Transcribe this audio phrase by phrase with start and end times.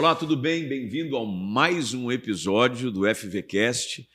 [0.00, 0.66] Olá, tudo bem?
[0.66, 4.08] Bem-vindo a mais um episódio do FVCast.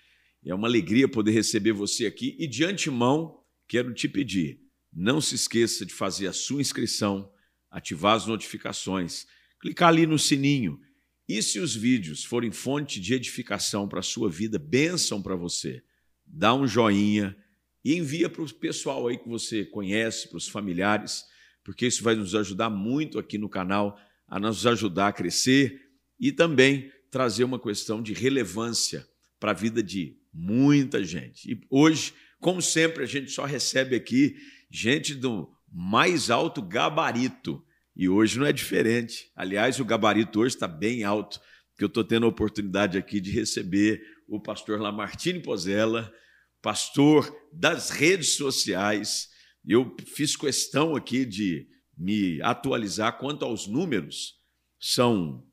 [0.43, 4.61] É uma alegria poder receber você aqui e de antemão quero te pedir,
[4.91, 7.31] não se esqueça de fazer a sua inscrição,
[7.69, 9.27] ativar as notificações,
[9.61, 10.81] clicar ali no sininho.
[11.29, 15.83] E se os vídeos forem fonte de edificação para a sua vida, bênção para você,
[16.25, 17.37] dá um joinha
[17.83, 21.25] e envia para o pessoal aí que você conhece, para os familiares,
[21.63, 23.95] porque isso vai nos ajudar muito aqui no canal
[24.35, 25.79] a nos ajudar a crescer
[26.19, 29.07] e também trazer uma questão de relevância
[29.39, 31.49] para a vida de muita gente.
[31.49, 34.35] E hoje, como sempre, a gente só recebe aqui
[34.69, 37.63] gente do mais alto gabarito.
[37.95, 39.31] E hoje não é diferente.
[39.37, 43.31] Aliás, o gabarito hoje está bem alto, porque eu estou tendo a oportunidade aqui de
[43.31, 46.13] receber o pastor Lamartine Pozella,
[46.61, 49.29] pastor das redes sociais.
[49.65, 54.35] Eu fiz questão aqui de me atualizar quanto aos números,
[54.79, 55.45] são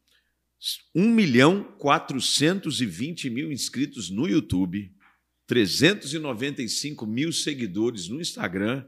[0.94, 4.94] 1 milhão 420 mil inscritos no YouTube,
[5.46, 8.86] 395 mil seguidores no Instagram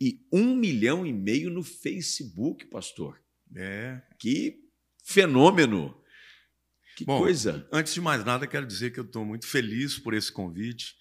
[0.00, 3.20] e 1 milhão e meio no Facebook, pastor.
[3.54, 4.00] É.
[4.18, 4.62] Que
[5.04, 5.96] fenômeno!
[6.96, 7.68] Que Bom, coisa!
[7.72, 10.96] Antes de mais nada, quero dizer que eu estou muito feliz por esse convite.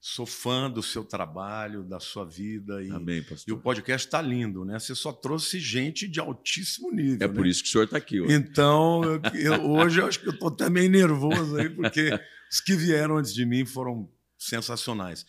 [0.00, 2.82] Sou fã do seu trabalho, da sua vida.
[2.82, 3.60] E, Amém, e o pastor.
[3.60, 4.78] podcast está lindo, né?
[4.78, 7.18] Você só trouxe gente de altíssimo nível.
[7.20, 7.48] É por né?
[7.48, 8.32] isso que o senhor está aqui hoje.
[8.32, 9.02] Então,
[9.34, 12.10] eu- hoje eu acho que eu estou até meio nervoso aí, porque
[12.50, 15.26] os que vieram antes de mim foram sensacionais.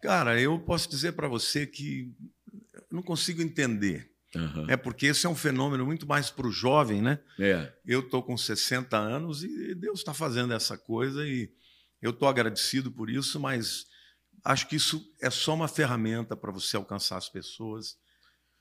[0.00, 2.10] Cara, eu posso dizer para você que
[2.90, 4.10] não consigo entender.
[4.34, 4.66] Aham.
[4.68, 7.18] É porque esse é um fenômeno muito mais para o jovem, né?
[7.38, 7.72] É.
[7.84, 11.50] Eu estou com 60 anos e Deus está fazendo essa coisa e
[12.00, 13.86] eu estou agradecido por isso, mas
[14.44, 17.98] acho que isso é só uma ferramenta para você alcançar as pessoas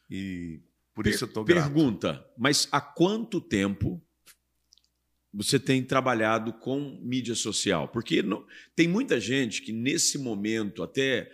[0.09, 0.61] e
[0.93, 1.63] por isso eu estou grato.
[1.71, 4.01] Pergunta, mas há quanto tempo
[5.33, 7.87] você tem trabalhado com mídia social?
[7.89, 11.31] Porque não- tem muita gente que, nesse momento, até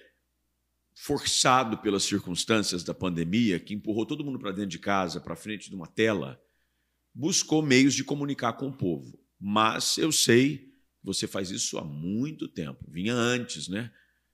[0.95, 5.69] forçado pelas circunstâncias da pandemia, que empurrou todo mundo para dentro de casa, para frente
[5.69, 6.39] de uma tela,
[7.13, 9.18] buscou meios de comunicar com o povo.
[9.39, 10.73] Mas eu sei que
[11.03, 13.91] você faz isso há muito tempo, vinha antes, né?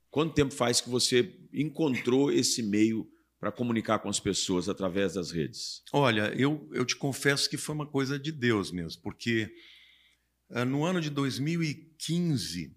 [0.10, 3.08] Quanto tempo faz que você encontrou esse meio
[3.40, 5.82] para comunicar com as pessoas através das redes?
[5.94, 9.50] Olha, eu, eu te confesso que foi uma coisa de Deus mesmo, porque
[10.50, 12.76] ah, no ano de 2015,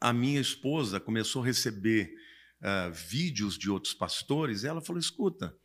[0.00, 2.12] a minha esposa começou a receber
[2.60, 5.56] ah, vídeos de outros pastores, e ela falou: escuta,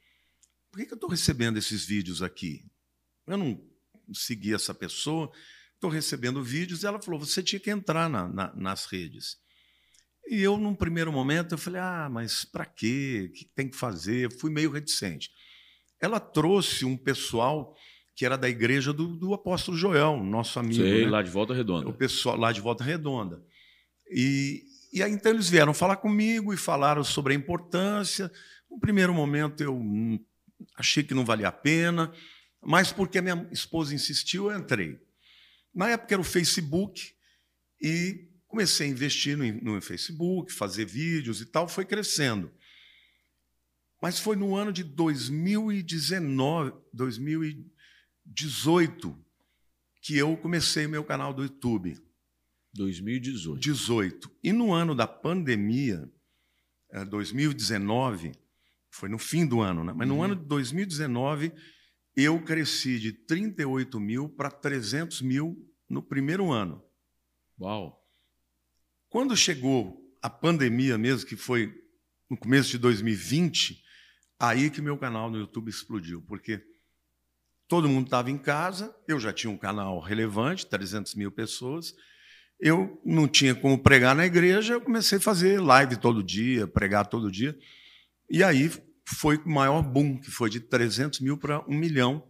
[0.72, 2.64] por que, que eu estou recebendo esses vídeos aqui?
[3.28, 3.60] Eu não
[4.14, 5.32] segui essa pessoa,
[5.74, 9.38] estou recebendo vídeos, e ela falou: você tinha que entrar na- na- nas redes.
[10.28, 13.30] E eu, num primeiro momento, eu falei: ah, mas para quê?
[13.30, 14.26] O que tem que fazer?
[14.26, 15.30] Eu fui meio reticente
[16.00, 17.76] ela trouxe um pessoal
[18.16, 20.82] que era da igreja do, do apóstolo Joel, nosso amigo.
[20.82, 21.10] Sei, né?
[21.10, 21.88] lá de Volta Redonda.
[21.88, 23.42] O pessoal lá de Volta Redonda.
[24.10, 24.64] E,
[24.94, 28.32] e aí então eles vieram falar comigo e falaram sobre a importância.
[28.70, 30.20] No primeiro momento eu hum,
[30.76, 32.12] achei que não valia a pena,
[32.62, 35.00] mas porque a minha esposa insistiu, eu entrei.
[35.74, 37.14] Na época era o Facebook
[37.82, 42.52] e comecei a investir no, no Facebook, fazer vídeos e tal, foi crescendo.
[44.02, 49.26] Mas foi no ano de 2019, 2018
[50.02, 51.96] que eu comecei meu canal do YouTube.
[52.74, 53.60] 2018.
[53.60, 54.32] 18.
[54.44, 56.10] E no ano da pandemia,
[56.92, 58.32] eh, 2019,
[58.90, 59.94] foi no fim do ano, né?
[59.94, 60.24] mas no Uhum.
[60.24, 61.52] ano de 2019,
[62.16, 65.58] eu cresci de 38 mil para 300 mil
[65.90, 66.82] no primeiro ano.
[67.60, 67.99] Uau.
[69.10, 71.74] Quando chegou a pandemia mesmo, que foi
[72.30, 73.82] no começo de 2020,
[74.40, 76.62] aí que meu canal no YouTube explodiu, porque
[77.68, 81.96] todo mundo estava em casa, eu já tinha um canal relevante, 300 mil pessoas,
[82.60, 87.08] eu não tinha como pregar na igreja, eu comecei a fazer live todo dia, pregar
[87.08, 87.58] todo dia,
[88.30, 88.70] e aí
[89.08, 92.28] foi o maior boom, que foi de 300 mil para 1 milhão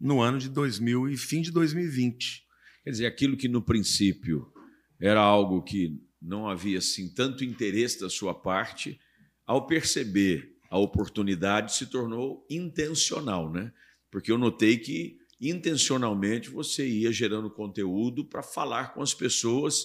[0.00, 2.46] no ano de 2000 e fim de 2020.
[2.82, 4.50] Quer dizer, aquilo que no princípio
[4.98, 8.98] era algo que não havia assim tanto interesse da sua parte,
[9.46, 13.72] ao perceber a oportunidade se tornou intencional, né?
[14.10, 19.84] Porque eu notei que intencionalmente você ia gerando conteúdo para falar com as pessoas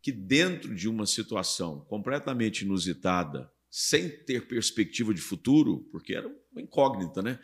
[0.00, 6.62] que dentro de uma situação completamente inusitada, sem ter perspectiva de futuro, porque era uma
[6.62, 7.38] incógnita, né?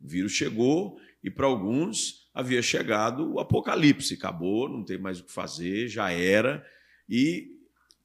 [0.00, 5.24] O vírus chegou e para alguns havia chegado o apocalipse, acabou, não tem mais o
[5.24, 6.66] que fazer, já era,
[7.08, 7.51] e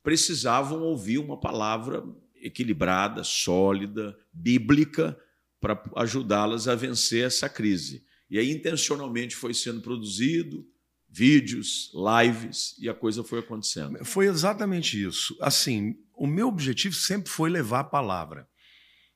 [0.08, 2.02] precisavam ouvir uma palavra
[2.42, 5.20] equilibrada, sólida, bíblica,
[5.60, 8.06] para ajudá-las a vencer essa crise.
[8.30, 10.66] E aí, intencionalmente, foi sendo produzido
[11.10, 14.06] vídeos, lives, e a coisa foi acontecendo.
[14.06, 15.38] Foi exatamente isso.
[15.42, 18.48] Assim, o meu objetivo sempre foi levar a palavra.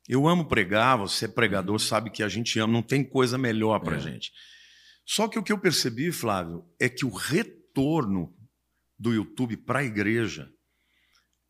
[0.09, 1.79] Eu amo pregar, você é pregador, uhum.
[1.79, 4.01] sabe que a gente ama, não tem coisa melhor para a é.
[4.01, 4.33] gente.
[5.05, 8.35] Só que o que eu percebi, Flávio, é que o retorno
[8.99, 10.51] do YouTube para a igreja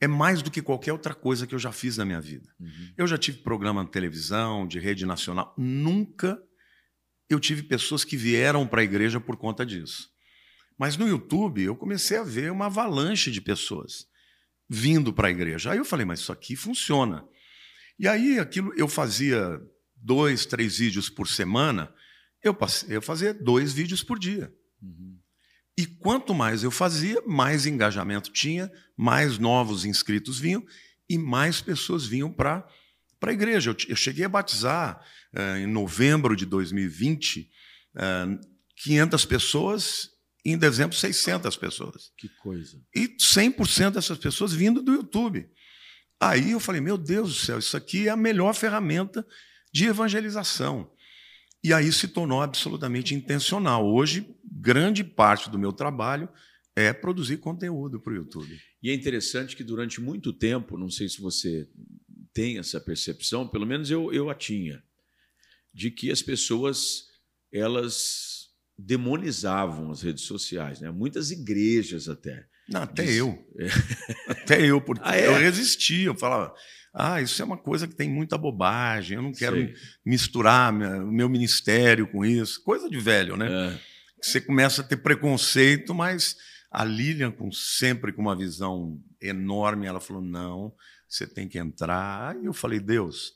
[0.02, 2.52] é mais do que qualquer outra coisa que eu já fiz na minha vida.
[2.60, 2.94] Uhum.
[2.98, 6.42] Eu já tive programa de televisão, de rede nacional, nunca
[7.30, 10.10] eu tive pessoas que vieram para a igreja por conta disso.
[10.78, 14.08] Mas no YouTube eu comecei a ver uma avalanche de pessoas
[14.68, 15.72] vindo para a igreja.
[15.72, 17.24] Aí eu falei, mas isso aqui funciona.
[18.00, 19.62] E aí aquilo eu fazia
[19.96, 21.94] dois, três vídeos por semana,
[22.44, 24.52] eu, passei, eu fazia dois vídeos por dia.
[24.82, 25.20] Uhum.
[25.78, 30.66] E quanto mais eu fazia, mais engajamento tinha, mais novos inscritos vinham
[31.10, 32.68] e mais pessoas vinham para
[33.22, 33.72] a igreja.
[33.72, 35.04] Eu, eu, cheguei a batizar
[35.34, 37.50] uh, em novembro de 2020
[37.96, 38.40] uh,
[38.76, 40.10] 500 pessoas
[40.44, 42.12] em dezembro 600 pessoas.
[42.18, 42.80] Que coisa.
[42.96, 45.48] E 100% dessas pessoas vindo do YouTube.
[46.20, 49.26] Aí eu falei, meu Deus do céu, isso aqui é a melhor ferramenta
[49.74, 50.92] de evangelização.
[51.64, 53.86] E aí se tornou absolutamente intencional.
[53.86, 56.28] Hoje, grande parte do meu trabalho
[56.76, 58.60] é produzir conteúdo para o YouTube.
[58.82, 61.68] E é interessante que durante muito tempo, não sei se você
[62.34, 64.82] tem essa percepção, pelo menos eu, eu a tinha,
[65.74, 67.10] de que as pessoas
[67.52, 70.90] elas demonizavam as redes sociais, né?
[70.90, 72.48] Muitas igrejas até.
[72.68, 73.18] Não, até Diz...
[73.18, 73.38] eu.
[73.60, 74.32] É.
[74.32, 75.28] Até eu, porque ah, é?
[75.28, 76.54] eu resistia, eu falava,
[76.94, 79.74] ah, isso é uma coisa que tem muita bobagem, eu não quero Sei.
[80.06, 82.62] misturar o meu ministério com isso.
[82.64, 83.48] Coisa de velho, né?
[83.50, 83.80] É.
[84.22, 86.36] Você começa a ter preconceito, mas
[86.70, 90.74] a Lilian, com, sempre com uma visão enorme, ela falou: não,
[91.08, 92.36] você tem que entrar.
[92.42, 93.34] E eu falei: Deus,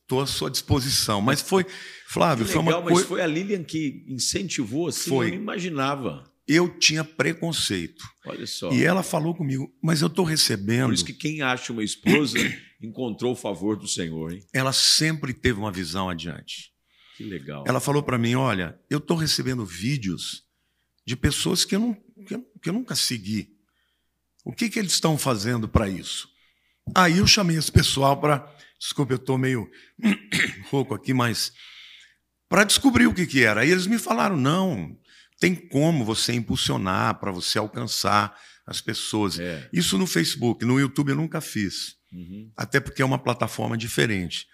[0.00, 1.20] estou à sua disposição.
[1.20, 1.66] Mas foi,
[2.06, 3.00] Flávio, legal, foi uma coisa.
[3.00, 5.26] Mas foi a Lilian que incentivou assim, foi.
[5.26, 6.30] eu não imaginava.
[6.48, 8.04] Eu tinha preconceito.
[8.24, 8.72] Olha só.
[8.72, 10.86] E ela falou comigo, mas eu estou recebendo.
[10.86, 12.38] Por isso que quem acha uma esposa
[12.82, 14.42] encontrou o favor do Senhor, hein?
[14.52, 16.72] Ela sempre teve uma visão adiante.
[17.16, 17.64] Que legal.
[17.66, 20.44] Ela falou para mim: olha, eu estou recebendo vídeos
[21.06, 21.94] de pessoas que eu, não,
[22.26, 23.50] que eu, que eu nunca segui.
[24.44, 26.28] O que, que eles estão fazendo para isso?
[26.94, 29.68] Aí eu chamei esse pessoal para Desculpa, eu estou meio
[30.70, 31.52] rouco aqui, mas
[32.48, 33.62] para descobrir o que, que era.
[33.62, 34.96] Aí eles me falaram: não,
[35.38, 38.36] tem como você impulsionar para você alcançar
[38.66, 39.38] as pessoas.
[39.38, 39.68] É.
[39.72, 41.96] Isso no Facebook, no YouTube eu nunca fiz.
[42.12, 42.50] Uhum.
[42.56, 44.46] Até porque é uma plataforma diferente.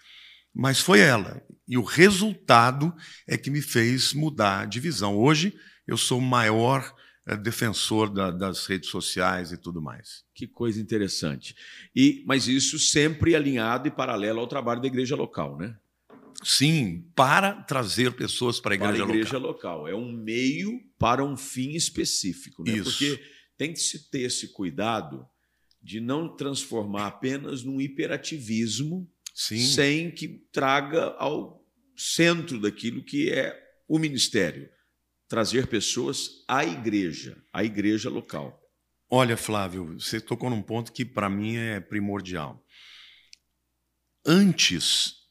[0.53, 1.41] Mas foi ela.
[1.67, 2.93] E o resultado
[3.27, 5.17] é que me fez mudar de visão.
[5.17, 5.53] Hoje
[5.87, 6.93] eu sou o maior
[7.27, 10.23] é defensor da, das redes sociais e tudo mais.
[10.35, 11.55] Que coisa interessante.
[11.95, 15.75] E mas isso sempre alinhado e paralelo ao trabalho da igreja local, né?
[16.43, 19.79] Sim, para trazer pessoas para a igreja, para a igreja local.
[19.79, 19.87] local.
[19.87, 22.73] É um meio para um fim específico, né?
[22.73, 22.91] Isso.
[22.91, 23.23] Porque
[23.57, 25.25] tem que se ter esse cuidado
[25.81, 29.59] de não transformar apenas num hiperativismo Sim.
[29.59, 31.63] sem que traga ao
[31.95, 34.69] centro daquilo que é o ministério
[35.27, 38.61] trazer pessoas à igreja, à igreja local.
[39.09, 42.63] Olha, Flávio, você tocou num ponto que para mim é primordial.
[44.25, 45.24] Antes,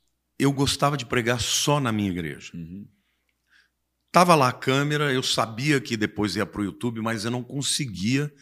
[0.44, 2.53] eu gostava de pregar só na minha igreja.
[2.55, 2.89] Uhum.
[4.13, 7.43] Tava lá a câmera, eu sabia que depois ia para o YouTube, mas eu não
[7.43, 8.32] conseguia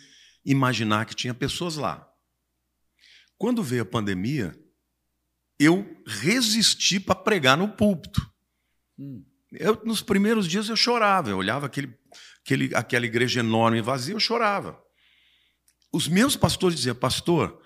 [0.44, 2.06] imaginar que tinha pessoas lá.
[3.38, 4.54] Quando veio a pandemia,
[5.58, 8.20] eu resisti para pregar no púlpito.
[8.98, 9.24] Hum.
[9.52, 11.94] Eu, nos primeiros dias eu chorava, eu olhava aquele,
[12.44, 14.82] aquele, aquela igreja enorme e vazia, eu chorava.
[15.92, 17.62] Os meus pastores diziam, pastor,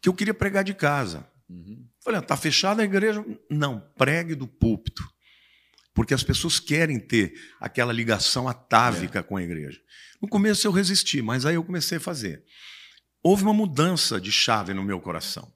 [0.00, 1.30] que eu queria pregar de casa.
[1.48, 1.88] Uhum.
[2.04, 3.24] Falei, está fechada a igreja?
[3.50, 5.02] Não, pregue do púlpito.
[5.94, 9.22] Porque as pessoas querem ter aquela ligação atávica é.
[9.22, 9.80] com a igreja.
[10.20, 12.44] No começo eu resisti, mas aí eu comecei a fazer.
[13.22, 15.50] Houve uma mudança de chave no meu coração.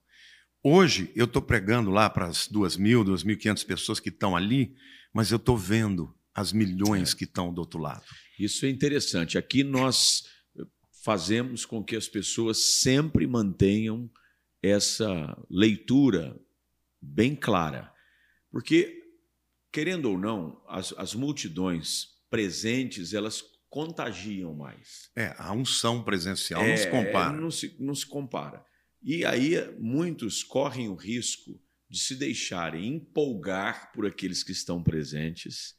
[0.62, 4.34] Hoje eu estou pregando lá para as duas mil, duas mil quinhentas pessoas que estão
[4.34, 4.74] ali,
[5.12, 7.16] mas eu estou vendo as milhões é.
[7.16, 8.04] que estão do outro lado.
[8.38, 9.36] Isso é interessante.
[9.36, 10.24] Aqui nós
[11.04, 14.10] fazemos com que as pessoas sempre mantenham
[14.62, 16.38] essa leitura
[17.00, 17.92] bem clara.
[18.50, 19.02] Porque,
[19.72, 25.10] querendo ou não, as, as multidões presentes, elas contagiam mais.
[25.16, 27.36] É, a unção presencial é, não se compara.
[27.36, 28.64] Não se, não se compara.
[29.02, 35.74] E aí muitos correm o risco de se deixarem empolgar por aqueles que estão presentes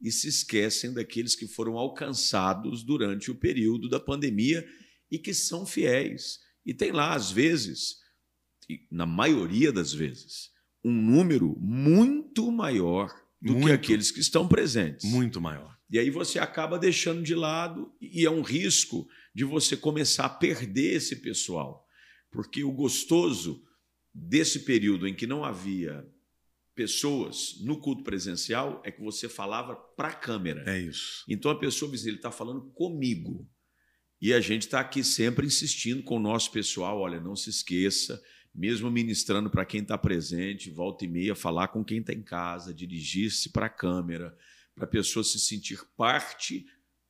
[0.00, 4.66] e se esquecem daqueles que foram alcançados durante o período da pandemia
[5.10, 6.40] e que são fiéis.
[6.66, 7.96] E tem lá, às vezes,
[8.90, 10.50] na maioria das vezes,
[10.84, 15.10] um número muito maior do muito, que aqueles que estão presentes.
[15.10, 15.76] Muito maior.
[15.90, 20.30] E aí você acaba deixando de lado, e é um risco de você começar a
[20.30, 21.86] perder esse pessoal.
[22.30, 23.62] Porque o gostoso
[24.12, 26.06] desse período em que não havia
[26.74, 30.64] pessoas no culto presencial é que você falava para a câmera.
[30.66, 31.24] É isso.
[31.28, 33.48] Então a pessoa ele está falando comigo.
[34.20, 38.20] E a gente está aqui sempre insistindo com o nosso pessoal: olha, não se esqueça,
[38.54, 42.72] mesmo ministrando para quem está presente, volta e meia, falar com quem está em casa,
[42.72, 44.36] dirigir-se para a câmera,
[44.74, 46.64] para a pessoa se sentir parte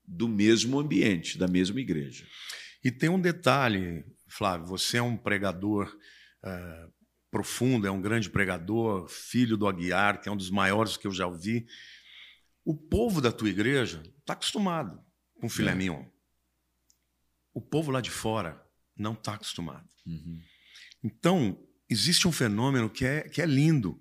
[0.07, 2.27] do mesmo ambiente, da mesma igreja.
[2.83, 5.95] E tem um detalhe, Flávio: você é um pregador.
[6.43, 6.93] Uh,
[7.31, 11.11] profundo, é um grande pregador, filho do Aguiar, que é um dos maiores que eu
[11.11, 11.67] já ouvi.
[12.65, 15.05] O povo da tua igreja está acostumado
[15.41, 15.75] com filé é.
[15.75, 16.05] mignon.
[17.53, 18.65] O povo lá de fora
[18.97, 19.89] não está acostumado.
[20.07, 20.41] Uhum.
[21.05, 21.59] Então,
[21.89, 24.01] existe um fenômeno que é, que é lindo.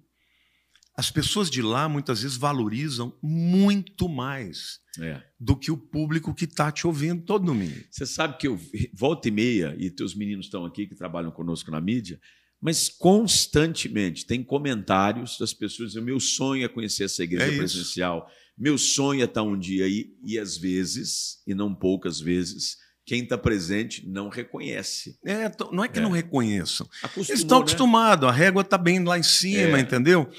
[0.96, 5.22] As pessoas de lá muitas vezes valorizam muito mais é.
[5.40, 7.84] do que o público que está te ouvindo todo domingo.
[7.90, 8.60] Você sabe que eu
[8.94, 12.22] volta e meia, e teus meninos estão aqui que trabalham conosco na mídia,
[12.62, 18.30] mas constantemente tem comentários das pessoas dizendo: meu sonho é conhecer essa igreja é presencial,
[18.58, 23.24] meu sonho é estar um dia aí, e às vezes, e não poucas vezes, quem
[23.24, 25.18] está presente não reconhece.
[25.26, 26.02] É, não é que é.
[26.02, 26.88] não reconheçam.
[27.02, 27.64] Acostumou, Eles estão né?
[27.64, 29.82] acostumados, a régua está bem lá em cima, é.
[29.82, 30.30] entendeu?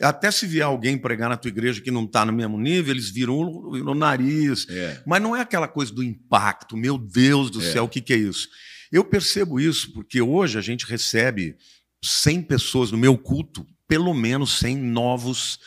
[0.00, 3.10] Até se vier alguém pregar na tua igreja que não está no mesmo nível, eles
[3.10, 4.66] viram o nariz.
[4.68, 5.02] É.
[5.06, 7.72] Mas não é aquela coisa do impacto, meu Deus do é.
[7.72, 8.48] céu, o que, que é isso?
[8.92, 11.56] Eu percebo isso porque hoje a gente recebe
[12.04, 15.58] 100 pessoas no meu culto, pelo menos 100 novos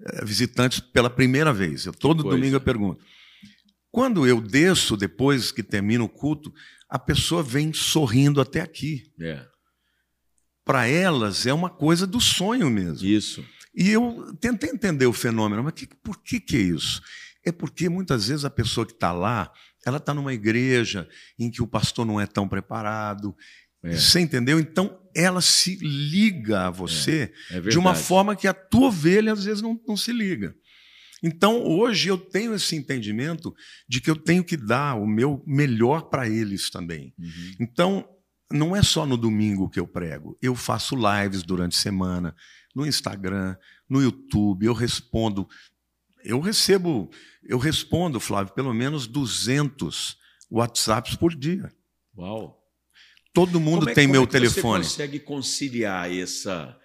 [0.00, 1.86] eh, visitantes pela primeira vez.
[1.86, 3.04] Eu, todo domingo eu pergunto.
[3.94, 6.52] Quando eu desço, depois que termina o culto,
[6.90, 9.04] a pessoa vem sorrindo até aqui.
[9.20, 9.46] É.
[10.64, 13.06] Para elas é uma coisa do sonho mesmo.
[13.06, 13.44] Isso.
[13.72, 17.00] E eu tentei entender o fenômeno, mas que, por que, que é isso?
[17.46, 19.52] É porque muitas vezes a pessoa que está lá,
[19.86, 21.08] ela está numa igreja
[21.38, 23.32] em que o pastor não é tão preparado.
[23.80, 23.92] É.
[23.92, 24.58] Você entendeu?
[24.58, 27.58] Então, ela se liga a você é.
[27.58, 30.52] É de uma forma que a tua ovelha às vezes não, não se liga.
[31.26, 33.54] Então, hoje eu tenho esse entendimento
[33.88, 37.14] de que eu tenho que dar o meu melhor para eles também.
[37.18, 37.54] Uhum.
[37.58, 38.08] Então,
[38.52, 40.36] não é só no domingo que eu prego.
[40.42, 42.36] Eu faço lives durante a semana,
[42.74, 43.56] no Instagram,
[43.88, 45.48] no YouTube, eu respondo
[46.24, 47.10] eu recebo,
[47.42, 50.16] eu respondo, Flávio, pelo menos 200
[50.50, 51.70] WhatsApps por dia.
[52.16, 52.62] Uau!
[53.32, 54.84] Todo mundo é, tem meu é telefone.
[54.84, 56.78] Você consegue conciliar essa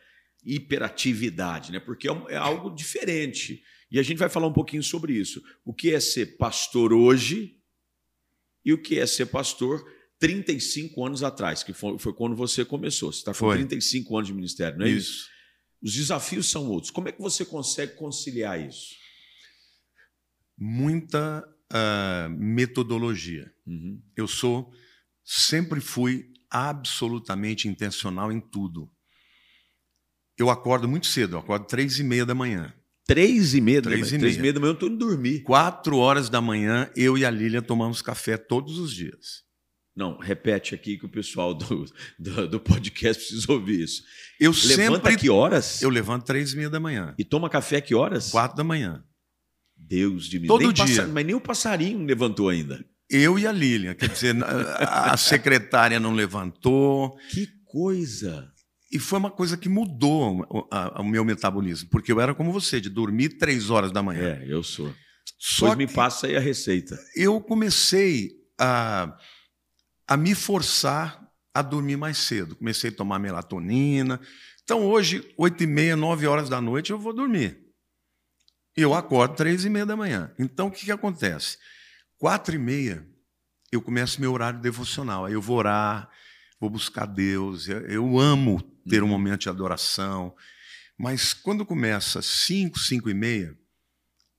[0.44, 1.80] hiperatividade, né?
[1.80, 3.64] Porque é, é algo diferente.
[3.92, 5.44] E a gente vai falar um pouquinho sobre isso.
[5.66, 7.58] O que é ser pastor hoje
[8.64, 9.84] e o que é ser pastor
[10.20, 13.12] 35 anos atrás, que foi, foi quando você começou.
[13.12, 13.58] Você está com foi.
[13.58, 15.12] 35 anos de ministério, não é isso.
[15.12, 15.30] isso?
[15.82, 16.92] Os desafios são outros.
[16.92, 19.00] Como é que você consegue conciliar isso?
[20.60, 23.52] muita uh, metodologia.
[23.66, 24.02] Uhum.
[24.16, 24.72] Eu sou,
[25.24, 28.92] sempre fui absolutamente intencional em tudo.
[30.38, 32.74] Eu acordo muito cedo, eu acordo três e meia da manhã.
[33.10, 34.06] Três e meia da manhã?
[34.06, 35.42] Três e meia da manhã eu estou indo dormir.
[35.42, 39.44] Quatro horas da manhã, eu e a Lília tomamos café todos os dias.
[39.96, 41.86] Não, repete aqui que o pessoal do,
[42.20, 44.04] do, do podcast precisa ouvir isso.
[44.40, 45.82] Eu Levanta sempre, que horas?
[45.82, 47.16] Eu levanto três e meia da manhã.
[47.18, 48.30] E toma café que horas?
[48.30, 49.04] Quatro da manhã.
[49.76, 50.46] Deus de mim.
[50.46, 51.08] Todo nem dia.
[51.08, 52.86] mas nem o passarinho levantou ainda.
[53.10, 53.96] Eu e a Lilian.
[53.96, 57.18] Quer dizer, a secretária não levantou.
[57.32, 58.54] Que coisa!
[58.92, 62.90] E foi uma coisa que mudou o, meu metabolismo, porque eu era como você, de
[62.90, 64.40] dormir três horas da manhã.
[64.42, 64.94] É, eu sou.
[65.38, 67.00] Só pois me passa aí a receita.
[67.16, 69.16] Eu comecei a,
[70.08, 72.56] a me forçar a dormir mais cedo.
[72.56, 74.20] Comecei a tomar melatonina.
[74.64, 77.60] Então, hoje, oito e meia, nove horas da noite, eu vou dormir.
[78.76, 80.34] Eu acordo três e meia da manhã.
[80.40, 81.58] Então, o que, que acontece?
[82.18, 83.08] Quatro e meia,
[83.72, 85.26] eu começo meu horário devocional.
[85.26, 86.10] Aí eu vou orar,
[86.60, 87.68] vou buscar Deus.
[87.68, 89.12] Eu amo ter um uhum.
[89.12, 90.36] momento de adoração.
[90.98, 93.58] Mas quando começa cinco, cinco e meia,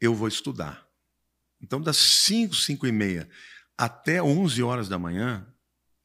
[0.01, 0.87] eu vou estudar.
[1.63, 3.29] Então, das cinco, cinco e meia
[3.77, 5.47] até onze horas da manhã,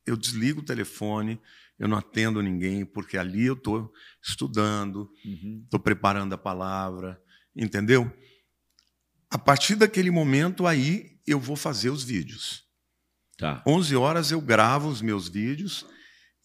[0.05, 1.41] eu desligo o telefone,
[1.77, 3.91] eu não atendo ninguém, porque ali eu estou
[4.23, 5.83] estudando, estou uhum.
[5.83, 7.21] preparando a palavra,
[7.53, 8.09] entendeu?
[9.29, 12.63] A partir daquele momento aí eu vou fazer os vídeos.
[13.37, 13.61] Tá.
[13.67, 15.85] 11 horas eu gravo os meus vídeos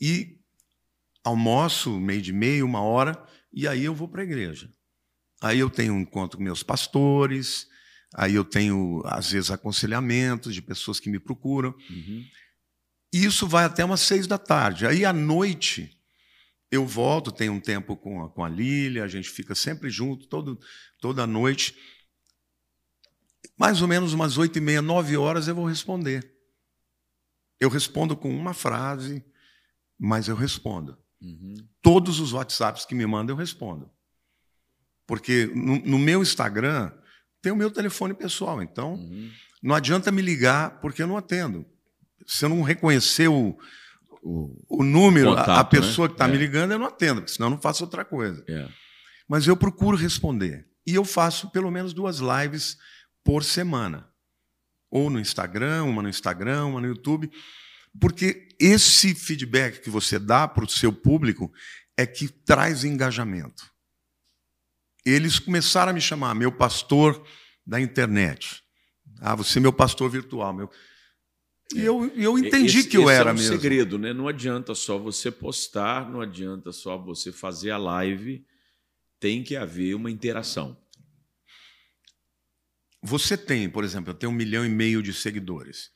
[0.00, 0.39] e
[1.24, 3.22] almoço meio de meia, uma hora,
[3.52, 4.70] e aí eu vou para a igreja.
[5.42, 7.66] Aí eu tenho um encontro com meus pastores,
[8.14, 11.74] aí eu tenho, às vezes, aconselhamentos de pessoas que me procuram.
[11.90, 12.24] Uhum.
[13.12, 14.86] E isso vai até umas seis da tarde.
[14.86, 15.96] Aí à noite
[16.70, 20.28] eu volto, tenho um tempo com a, com a Lília, a gente fica sempre junto,
[20.28, 20.58] todo,
[21.00, 21.74] toda noite.
[23.58, 26.32] mais ou menos umas oito e meia, nove horas eu vou responder.
[27.58, 29.24] Eu respondo com uma frase,
[29.98, 30.96] mas eu respondo.
[31.20, 31.54] Uhum.
[31.82, 33.90] Todos os WhatsApps que me mandam, eu respondo.
[35.06, 36.92] Porque no, no, meu Instagram
[37.42, 38.62] tem o meu telefone pessoal.
[38.62, 39.30] Então, uhum.
[39.62, 41.66] não adianta me ligar porque eu não atendo.
[42.26, 43.58] Se eu não reconhecer o,
[44.22, 46.10] o, o número, Contato, a, a, pessoa né?
[46.10, 46.32] que está é.
[46.32, 48.44] me ligando, eu não atendo, porque senão eu não faço outra coisa.
[48.48, 48.68] É.
[49.28, 50.66] Mas eu procuro responder.
[50.86, 52.78] E eu faço pelo menos duas lives
[53.24, 54.08] por semana.
[54.90, 57.30] Ou no Instagram, uma no Instagram, uma no YouTube.
[57.99, 61.52] Porque esse feedback que você dá para o seu público
[61.97, 63.70] é que traz engajamento.
[65.04, 67.26] Eles começaram a me chamar meu pastor
[67.66, 68.62] da internet.
[69.20, 70.52] Ah, você é meu pastor virtual.
[70.52, 70.70] Meu...
[71.75, 73.52] E eu, eu entendi esse, que eu era é um mesmo.
[73.52, 74.12] segredo, né?
[74.12, 78.44] Não adianta só você postar, não adianta só você fazer a live,
[79.18, 80.76] tem que haver uma interação.
[83.02, 85.90] Você tem, por exemplo, eu tenho um milhão e meio de seguidores.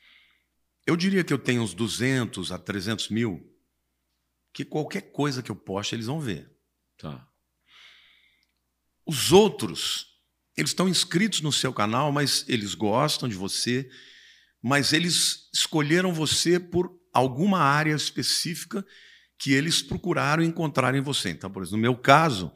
[0.87, 3.43] Eu diria que eu tenho uns 200 a 300 mil,
[4.53, 6.50] que qualquer coisa que eu poste eles vão ver.
[6.99, 7.26] Tá.
[9.07, 10.07] Os outros,
[10.57, 13.91] eles estão inscritos no seu canal, mas eles gostam de você,
[14.62, 18.85] mas eles escolheram você por alguma área específica
[19.38, 21.31] que eles procuraram encontrar em você.
[21.31, 22.53] Então, por exemplo, no meu caso,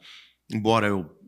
[0.51, 1.19] embora eu,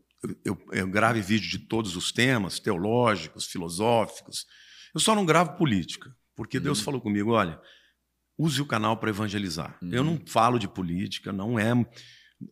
[0.44, 4.46] eu, eu grave vídeo de todos os temas, teológicos, filosóficos,
[4.94, 6.16] eu só não gravo política.
[6.36, 6.86] Porque Deus uhum.
[6.86, 7.60] falou comigo: olha,
[8.38, 9.78] use o canal para evangelizar.
[9.82, 9.90] Uhum.
[9.92, 11.72] Eu não falo de política, não é.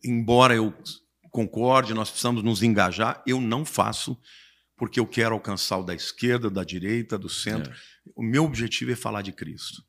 [0.04, 0.74] Embora eu
[1.30, 4.18] concorde, nós precisamos nos engajar, eu não faço
[4.76, 7.70] porque eu quero alcançar o da esquerda, da direita, do centro.
[7.70, 7.76] É.
[8.16, 9.82] O meu objetivo é falar de Cristo.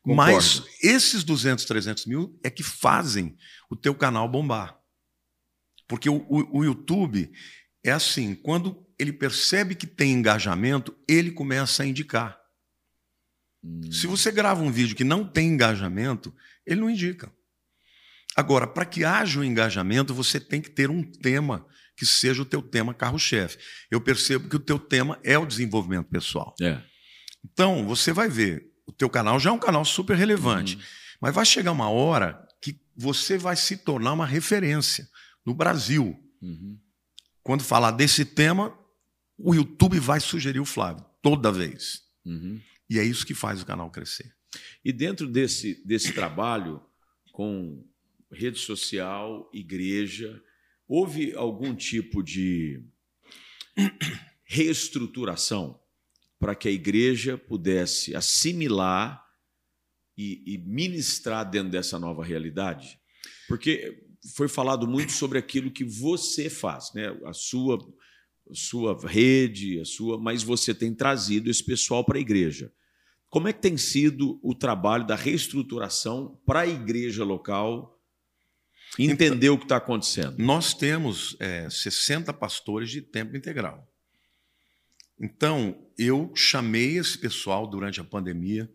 [0.00, 0.32] Concordo.
[0.32, 3.36] Mas esses 200, 300 mil é que fazem
[3.68, 4.78] o teu canal bombar.
[5.88, 7.32] Porque o, o, o YouTube
[7.84, 12.38] é assim, quando ele percebe que tem engajamento, ele começa a indicar.
[13.90, 16.34] Se você grava um vídeo que não tem engajamento,
[16.66, 17.32] ele não indica.
[18.34, 22.46] Agora, para que haja um engajamento, você tem que ter um tema que seja o
[22.46, 23.58] teu tema carro-chefe.
[23.90, 26.54] Eu percebo que o teu tema é o desenvolvimento pessoal.
[26.60, 26.80] É.
[27.44, 30.82] Então, você vai ver, o teu canal já é um canal super relevante, uhum.
[31.20, 35.06] mas vai chegar uma hora que você vai se tornar uma referência
[35.44, 36.18] no Brasil.
[36.40, 36.78] Uhum.
[37.42, 38.76] Quando falar desse tema,
[39.36, 42.00] o YouTube vai sugerir o Flávio, toda vez.
[42.24, 42.60] Uhum.
[42.92, 44.34] E é isso que faz o canal crescer.
[44.84, 46.84] E dentro desse, desse trabalho
[47.32, 47.82] com
[48.30, 50.42] rede social, igreja,
[50.86, 52.84] houve algum tipo de
[54.44, 55.80] reestruturação
[56.38, 59.26] para que a igreja pudesse assimilar
[60.18, 63.00] e, e, ministrar dentro dessa nova realidade?
[63.48, 64.04] Porque
[64.36, 67.08] foi falado muito sobre aquilo que você faz, né?
[67.24, 67.78] a sua,
[68.50, 72.70] a sua rede, a sua, mas você tem trazido esse pessoal para a igreja.
[73.32, 77.98] Como é que tem sido o trabalho da reestruturação para a igreja local
[78.98, 80.36] entender então, o que está acontecendo?
[80.36, 83.90] Nós temos é, 60 pastores de tempo integral.
[85.18, 88.70] Então, eu chamei esse pessoal durante a pandemia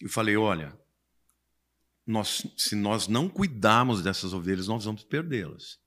[0.00, 0.78] e falei: olha,
[2.06, 5.80] nós, se nós não cuidarmos dessas ovelhas, nós vamos perdê-las.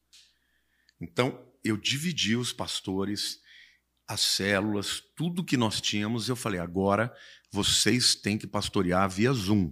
[1.00, 3.40] Então, eu dividi os pastores,
[4.06, 7.10] as células, tudo que nós tínhamos, eu falei: agora
[7.54, 9.72] vocês têm que pastorear via Zoom.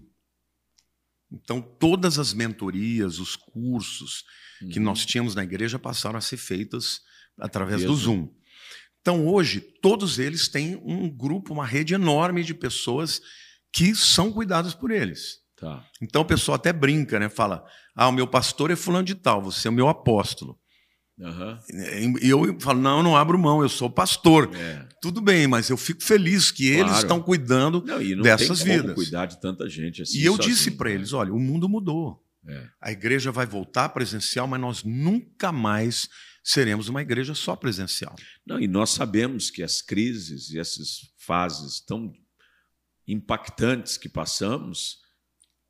[1.31, 4.23] Então, todas as mentorias, os cursos
[4.61, 4.69] uhum.
[4.69, 7.01] que nós tínhamos na igreja passaram a ser feitas
[7.39, 8.17] através do Zoom.
[8.17, 8.35] Zoom.
[9.01, 13.19] Então, hoje, todos eles têm um grupo, uma rede enorme de pessoas
[13.73, 15.39] que são cuidadas por eles.
[15.55, 15.83] Tá.
[15.99, 17.29] Então, o pessoal até brinca, né?
[17.29, 17.65] Fala:
[17.95, 20.60] ah, o meu pastor é fulano de tal, você é o meu apóstolo.
[21.21, 22.17] Uhum.
[22.19, 24.49] E eu falo, não, eu não abro mão, eu sou pastor.
[24.55, 24.87] É.
[24.99, 26.89] Tudo bem, mas eu fico feliz que claro.
[26.89, 28.95] eles estão cuidando não, não dessas vidas.
[28.95, 30.17] cuidar de tanta gente assim.
[30.17, 30.95] E eu disse para né?
[30.95, 32.25] eles, olha, o mundo mudou.
[32.47, 32.67] É.
[32.81, 36.09] A igreja vai voltar presencial, mas nós nunca mais
[36.43, 38.15] seremos uma igreja só presencial.
[38.45, 42.11] Não, e nós sabemos que as crises e essas fases tão
[43.07, 44.97] impactantes que passamos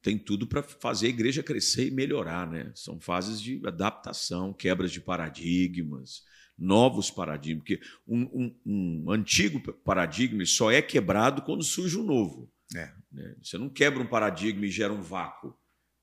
[0.02, 2.72] tem tudo para fazer a igreja crescer e melhorar, né?
[2.74, 6.24] São fases de adaptação, quebras de paradigmas,
[6.58, 8.22] novos paradigmas, porque um,
[8.66, 12.52] um, um antigo paradigma só é quebrado quando surge um novo.
[12.76, 12.92] É.
[13.12, 13.36] Né?
[13.42, 15.56] Você não quebra um paradigma e gera um vácuo.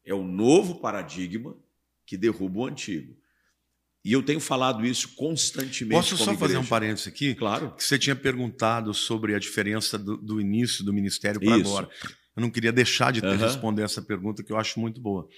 [0.04, 1.56] É o novo paradigma
[2.06, 3.16] que derruba o antigo.
[4.04, 5.96] E eu tenho falado isso constantemente.
[5.96, 6.38] Posso só igreja.
[6.38, 7.34] fazer um parênteses aqui?
[7.34, 7.72] Claro.
[7.72, 11.90] Que você tinha perguntado sobre a diferença do, do início do ministério para agora.
[12.38, 13.36] Eu não queria deixar de uhum.
[13.36, 15.28] responder essa pergunta que eu acho muito boa.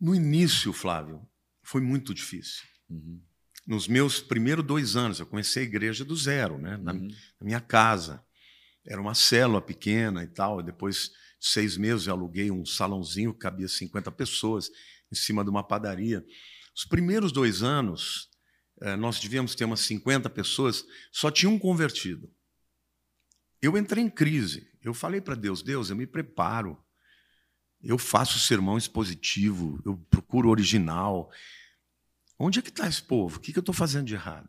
[0.00, 1.24] No início, Flávio,
[1.62, 2.64] foi muito difícil.
[2.90, 3.22] Uhum.
[3.66, 6.76] nos meus primeiros dois anos, eu comecei a igreja do zero, né?
[6.76, 7.08] na, Uhum.
[7.40, 8.22] na minha casa.
[8.84, 10.62] Era uma célula pequena e tal.
[10.62, 14.68] Depois de seis meses, eu aluguei um salãozinho que cabia 50 pessoas
[15.12, 16.22] em cima de uma padaria.
[16.76, 18.28] Os primeiros dois anos,
[18.82, 22.28] eh, nós devíamos ter umas 50 pessoas, só tinha um convertido.
[23.62, 24.73] Eu entrei em crise.
[24.84, 26.78] Eu falei para Deus: Deus, eu me preparo.
[27.82, 31.30] Eu faço sermão expositivo, eu procuro original.
[32.38, 33.36] Onde é que está esse povo?
[33.36, 34.48] O que, que eu estou fazendo de errado?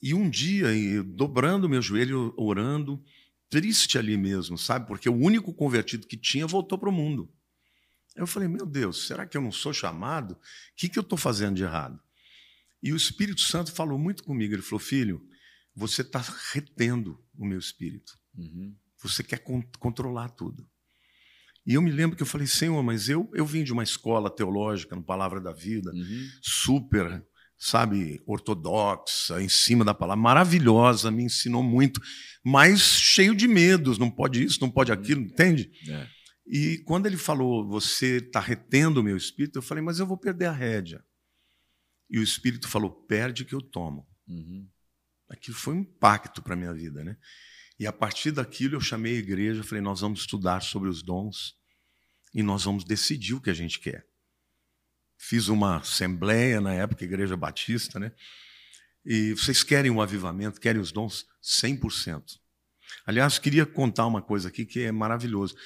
[0.00, 0.68] E um dia,
[1.04, 3.02] dobrando meu joelho, orando,
[3.50, 4.86] triste ali mesmo, sabe?
[4.86, 7.30] Porque o único convertido que tinha voltou para o mundo.
[8.16, 10.32] Eu falei, meu Deus, será que eu não sou chamado?
[10.32, 10.38] O
[10.74, 12.00] que, que eu estou fazendo de errado?
[12.82, 14.54] E o Espírito Santo falou muito comigo.
[14.54, 15.28] Ele falou, filho,
[15.74, 18.18] você está retendo o meu espírito.
[18.34, 18.74] Uhum.
[19.02, 20.68] Você quer con controlar tudo.
[21.66, 24.30] E eu me lembro que eu falei, Senhor, mas eu, eu vim de uma escola
[24.34, 26.28] teológica no Palavra da Vida, Uhum.
[26.40, 27.22] super,
[27.58, 32.00] sabe, ortodoxa, em cima da palavra, maravilhosa, me ensinou muito,
[32.42, 35.70] mas cheio de medos, não pode isso, não pode aquilo, entende?
[35.88, 36.08] É.
[36.46, 40.16] E quando ele falou, você está retendo o meu espírito, eu falei, mas eu vou
[40.16, 41.04] perder a rédea.
[42.08, 44.08] E o espírito falou, perde que eu tomo.
[44.26, 44.66] Uhum.
[45.28, 47.18] Aquilo foi um impacto para a minha vida, né?
[47.78, 51.56] E a partir daquilo eu chamei a igreja, falei, nós vamos estudar sobre os dons
[52.34, 54.06] e nós vamos decidir o que a gente quer.
[55.16, 58.12] Fiz uma assembleia na época, Igreja Batista, né?
[59.04, 61.26] E vocês querem o avivamento, querem os dons?
[61.42, 62.38] 100%.
[63.06, 65.56] Aliás, queria contar uma coisa aqui que é maravilhoso.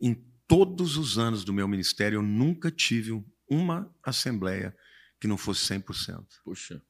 [0.00, 0.14] Em
[0.46, 4.76] todos os anos do meu ministério, eu nunca tive uma assembleia
[5.20, 6.24] que não fosse 100%.
[6.44, 6.82] Puxa.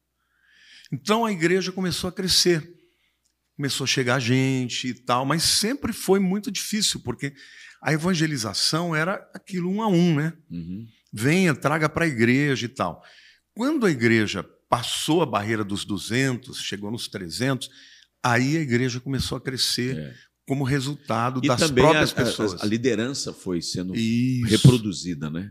[0.92, 2.79] Então a igreja começou a crescer,
[3.60, 7.34] começou a chegar gente e tal, mas sempre foi muito difícil, porque
[7.82, 10.32] a evangelização era aquilo um a um, né?
[10.50, 10.86] Uhum.
[11.12, 13.02] Venha, traga para a igreja e tal.
[13.54, 17.68] Quando a igreja passou a barreira dos 200, chegou nos 300,
[18.22, 20.14] aí a igreja começou a crescer É.
[20.46, 22.62] como resultado E das próprias a, a- pessoas.
[22.62, 24.46] a liderança foi sendo Isso.
[24.48, 25.50] reproduzida, né?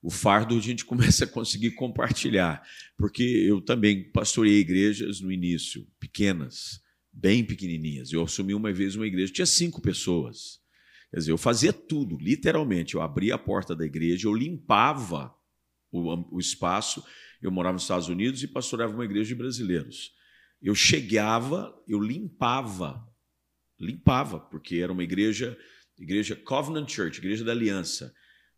[0.00, 2.62] O fardo a gente começa a conseguir compartilhar,
[2.96, 6.78] porque eu também pastoreei igrejas no início, pequenas,
[7.18, 8.12] bem pequenininhas.
[8.12, 10.60] Eu assumi uma vez uma igreja, tinha cinco pessoas.
[11.10, 12.94] Quer dizer, eu fazia tudo, literalmente.
[12.94, 15.34] Eu abria a porta da igreja, eu limpava
[15.90, 17.02] o, o espaço.
[17.42, 20.12] Eu morava nos Estados Unidos e pastoreava uma igreja de brasileiros.
[20.62, 23.04] Eu chegava, eu limpava,
[23.80, 25.56] limpava, porque era uma igreja,
[25.98, 28.14] igreja Covenant Church, igreja da Aliança.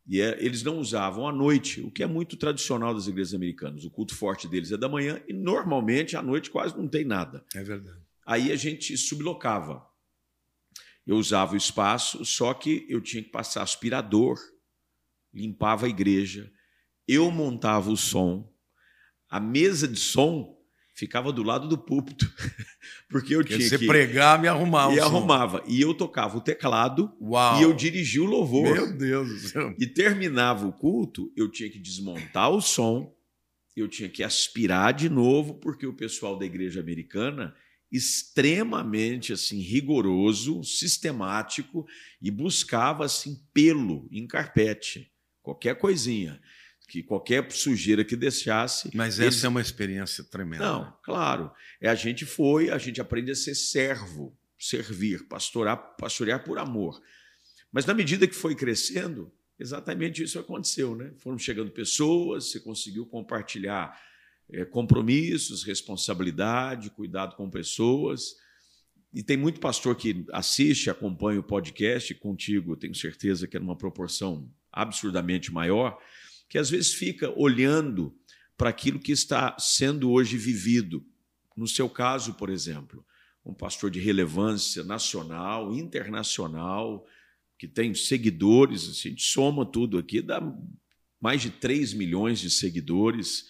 [0.06, 3.84] E é- eles não usavam à noite, o que é muito tradicional das igrejas americanas.
[3.84, 7.44] O culto forte deles é da manhã e normalmente à noite quase não tem nada.
[7.54, 8.09] É verdade.
[8.30, 9.84] Aí a gente sublocava.
[11.04, 14.38] Eu usava o espaço, só que eu tinha que passar aspirador,
[15.34, 16.48] limpava a igreja,
[17.08, 18.48] eu montava o som,
[19.28, 20.56] a mesa de som
[20.94, 22.32] ficava do lado do púlpito,
[23.10, 24.94] porque eu Porque tinha você que pregar, me arrumar.
[24.94, 25.64] e arrumava.
[25.66, 27.58] E eu tocava o teclado Uau.
[27.58, 28.72] e eu dirigia o louvor.
[28.72, 29.74] Meu Deus do céu.
[29.76, 33.12] E terminava o culto, eu tinha que desmontar o som,
[33.74, 37.56] eu tinha que aspirar de novo, porque o pessoal da igreja americana
[37.90, 41.86] extremamente assim rigoroso, sistemático
[42.22, 45.10] e buscava assim pelo em carpete,
[45.42, 46.40] qualquer coisinha,
[46.88, 48.90] que qualquer sujeira que deixasse.
[48.94, 50.64] Mas eles- essa é uma experiência tremenda.
[50.64, 50.70] né?
[50.70, 51.50] não, claro.
[51.80, 57.00] É a gente foi, a gente aprende a ser servo, servir, pastorar, pastorear por amor.
[57.72, 61.12] Mas na medida que foi crescendo, exatamente isso aconteceu, né?
[61.18, 63.96] Foram chegando pessoas, você conseguiu compartilhar
[64.52, 68.34] eh, compromissos, responsabilidade, cuidado com pessoas.
[69.12, 73.76] E tem muito pastor que assiste, acompanha o podcast contigo, tenho certeza que é numa
[73.76, 75.98] proporção absurdamente maior,
[76.48, 78.14] que às vezes fica olhando
[78.56, 81.04] para aquilo que está sendo hoje vivido.
[81.56, 83.04] No seu caso, por exemplo,
[83.44, 87.06] um pastor de relevância nacional, internacional,
[87.58, 90.40] que tem seguidores, assim, a gente soma tudo aqui, dá
[91.20, 93.48] mais de 3 milhões de seguidores.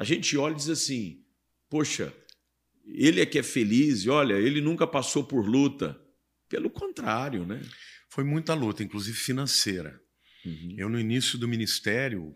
[0.00, 1.22] A gente olha e diz assim:
[1.68, 2.10] poxa,
[2.86, 6.00] ele é que é feliz, e olha, ele nunca passou por luta.
[6.48, 7.60] Pelo contrário, né?
[8.08, 10.00] Foi muita luta, inclusive financeira.
[10.44, 10.74] Uhum.
[10.78, 12.34] Eu, no início do ministério,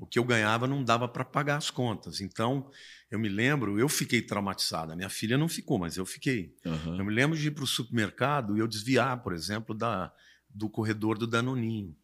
[0.00, 2.20] o que eu ganhava não dava para pagar as contas.
[2.20, 2.68] Então,
[3.08, 4.92] eu me lembro, eu fiquei traumatizado.
[4.92, 6.52] A minha filha não ficou, mas eu fiquei.
[6.66, 6.98] Aham.
[6.98, 10.12] Eu me lembro de ir para o supermercado e eu desviar, por exemplo, da,
[10.50, 11.96] do corredor do Danoninho.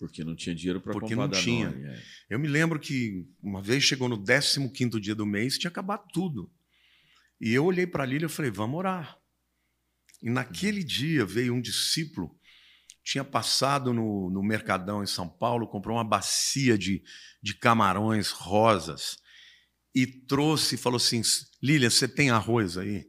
[0.00, 1.68] Porque não tinha dinheiro para Porque comprar não tinha.
[1.68, 2.02] É.
[2.30, 6.50] Eu me lembro que uma vez chegou no 15º dia do mês, tinha acabado tudo.
[7.38, 9.18] E eu olhei para a Lília e falei, vamos orar.
[10.22, 12.34] E naquele dia veio um discípulo,
[13.04, 17.02] tinha passado no, no Mercadão em São Paulo, comprou uma bacia de,
[17.42, 19.18] de camarões rosas.
[19.94, 21.20] e trouxe e falou assim:
[21.62, 23.04] Lília, você tem arroz aí?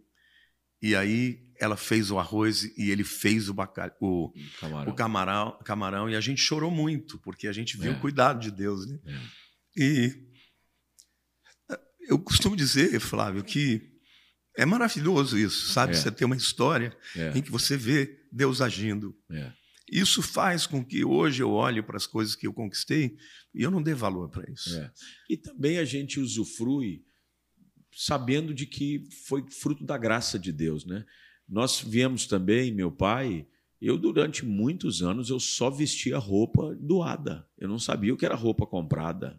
[0.81, 3.91] E aí ela fez o arroz e ele fez o, bacal...
[4.01, 4.91] o, camarão.
[4.91, 7.95] o camarão, camarão, e a gente chorou muito, porque a gente viu é.
[7.95, 8.87] o cuidado de Deus.
[8.87, 8.99] Né?
[9.05, 9.21] É.
[9.77, 10.31] E
[12.09, 13.91] eu costumo dizer, Flávio, que
[14.57, 15.93] é maravilhoso isso, sabe?
[15.93, 15.95] É.
[15.95, 17.37] Você ter uma história é.
[17.37, 19.15] em que você vê Deus agindo.
[19.31, 19.53] É.
[19.87, 23.15] Isso faz com que hoje eu olhe para as coisas que eu conquistei
[23.53, 24.75] e eu não dê valor para isso.
[24.75, 24.91] É.
[25.29, 27.03] E também a gente usufrui
[27.93, 31.05] sabendo de que foi fruto da graça de Deus, né?
[31.51, 33.45] Nós viemos também, meu pai,
[33.81, 37.45] eu durante muitos anos eu só vestia roupa doada.
[37.57, 39.37] Eu não sabia o que era roupa comprada.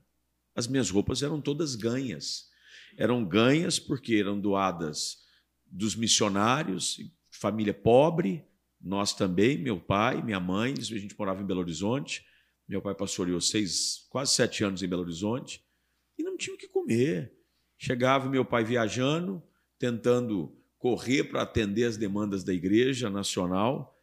[0.54, 2.50] As minhas roupas eram todas ganhas.
[2.98, 5.22] Eram ganhas porque eram doadas
[5.66, 6.98] dos missionários,
[7.30, 8.44] família pobre,
[8.78, 12.26] nós também, meu pai, minha mãe, a gente morava em Belo Horizonte.
[12.68, 15.64] Meu pai pastoreou seis, quase sete anos em Belo Horizonte
[16.18, 17.32] e não tinha o que comer.
[17.78, 19.42] Chegava meu pai viajando,
[19.78, 23.96] tentando correr para atender as demandas da igreja nacional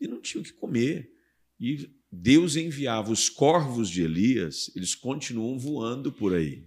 [0.00, 1.12] e não tinha o que comer.
[1.60, 6.66] E Deus enviava os corvos de Elias, eles continuam voando por aí.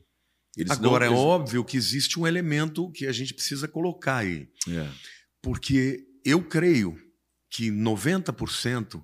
[0.55, 1.15] Eles Agora, não...
[1.15, 4.47] é óbvio que existe um elemento que a gente precisa colocar aí.
[4.67, 4.88] É.
[5.41, 6.95] Porque eu creio
[7.49, 9.03] que 90%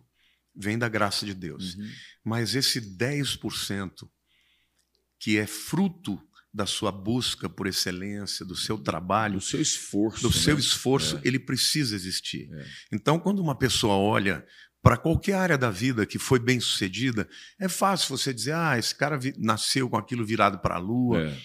[0.55, 1.73] vem da graça de Deus.
[1.73, 1.89] Uhum.
[2.23, 4.07] Mas esse 10%
[5.19, 6.21] que é fruto
[6.55, 10.41] da sua busca por excelência, do seu trabalho, do seu esforço, do né?
[10.41, 11.21] seu esforço, é.
[11.25, 12.47] ele precisa existir.
[12.49, 12.65] É.
[12.93, 14.45] Então, quando uma pessoa olha
[14.81, 17.27] para qualquer área da vida que foi bem sucedida,
[17.59, 21.23] é fácil você dizer, ah, esse cara nasceu com aquilo virado para a lua.
[21.23, 21.37] É.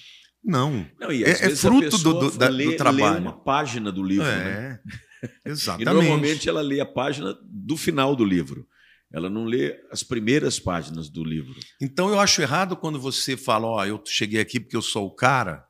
[0.45, 3.15] Não, Não é, é fruto do, do, da, lê, do trabalho.
[3.15, 4.27] Lê uma página do livro.
[4.27, 4.81] É, né?
[5.45, 5.89] exatamente.
[5.89, 8.65] e normalmente ela lê a página do final do livro.
[9.13, 11.59] Ela não lê as primeiras páginas do livro.
[11.81, 15.07] Então eu acho errado quando você fala, ó, oh, eu cheguei aqui porque eu sou
[15.07, 15.65] o cara,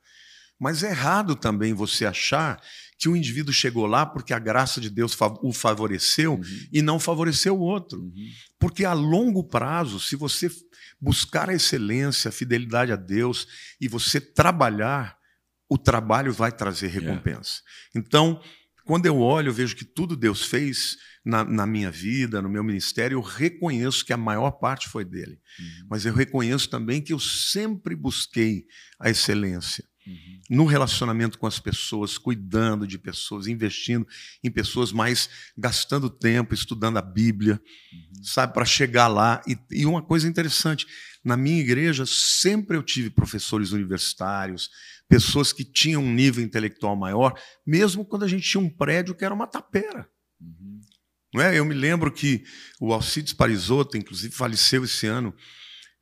[0.58, 2.60] mas é errado também você achar
[2.98, 6.42] que o indivíduo chegou lá porque a graça de Deus o favoreceu uhum.
[6.70, 7.98] e não favoreceu o outro.
[7.98, 8.28] Uhum.
[8.58, 10.50] Porque a longo prazo, se você
[11.00, 13.48] buscar a excelência, a fidelidade a Deus
[13.80, 15.16] e você trabalhar,
[15.66, 16.90] o trabalho vai trazer é.
[16.90, 17.62] recompensa.
[17.94, 18.42] Então,
[18.84, 22.64] quando eu olho, eu vejo que tudo Deus fez na, na, minha vida, no meu
[22.64, 25.38] ministério, eu reconheço que a maior parte foi dele.
[25.58, 25.86] Uhum.
[25.90, 28.64] Mas eu reconheço também que eu sempre busquei
[28.98, 29.84] a excelência.
[30.06, 30.40] Uhum.
[30.50, 34.06] No relacionamento com as pessoas, cuidando de pessoas, investindo
[34.42, 37.60] em pessoas, mais gastando tempo estudando a Bíblia,
[37.92, 38.24] uhum.
[38.24, 39.42] sabe, para chegar lá.
[39.46, 40.86] E, e uma coisa interessante:
[41.22, 44.70] na minha igreja sempre eu tive professores universitários,
[45.10, 49.24] pessoas que tinham um nível intelectual maior, mesmo quando a gente tinha um prédio que
[49.24, 50.08] era uma tapera.
[50.40, 50.80] Uhum.
[51.34, 51.58] Não é?
[51.58, 52.44] Eu me lembro que
[52.80, 55.34] o Alcides Parisotto, inclusive, faleceu esse ano,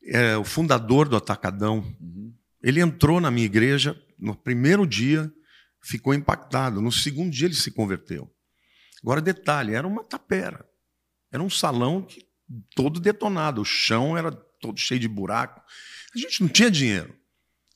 [0.04, 1.78] é o fundador do Atacadão.
[1.98, 2.34] Uhum.
[2.62, 5.32] Ele entrou na minha igreja no primeiro dia,
[5.82, 6.82] ficou impactado.
[6.82, 8.30] No segundo dia, ele se converteu.
[9.02, 10.68] Agora, detalhe: era uma tapera.
[11.32, 12.26] Era um salão que,
[12.74, 13.62] todo detonado.
[13.62, 15.62] O chão era todo cheio de buraco.
[16.14, 17.17] A gente não tinha dinheiro.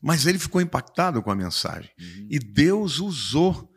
[0.02, 1.90] Mas ele ficou impactado com a mensagem.
[1.98, 2.28] Uhum.
[2.30, 3.72] E Deus usou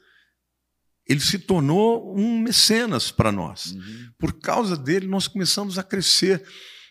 [1.08, 3.74] ele se tornou um mecenas para nós.
[3.74, 4.10] Uhum.
[4.18, 6.44] Por causa dele, nós começamos a crescer.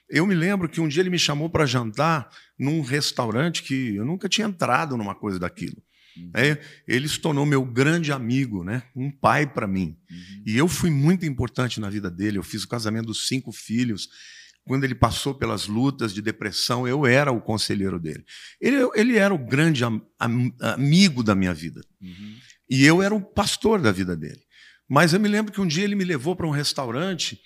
[0.09, 4.05] Eu me lembro que um dia ele me chamou para jantar num restaurante que eu
[4.05, 5.83] nunca tinha entrado numa coisa daquilo.
[6.16, 6.31] Uhum.
[6.37, 8.85] É, ele se tornou meu grande amigo, né?
[8.94, 9.97] um pai para mim.
[10.09, 10.42] Uhum.
[10.47, 12.38] E eu fui muito importante na vida dele.
[12.38, 14.09] Eu fiz o casamento dos cinco filhos.
[14.66, 18.24] Quando ele passou pelas lutas de depressão, eu era o conselheiro dele.
[18.59, 21.83] Ele, ele era o grande am, am, amigo da minha vida.
[22.00, 22.37] Uhum.
[22.70, 24.42] E eu era o pastor da vida dele.
[24.88, 27.40] Mas eu me lembro que um dia ele me levou para um restaurante,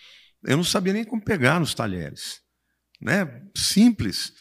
[0.44, 2.40] eu não sabia nem como pegar nos talheres.
[3.00, 3.42] Né?
[3.56, 4.32] Simples.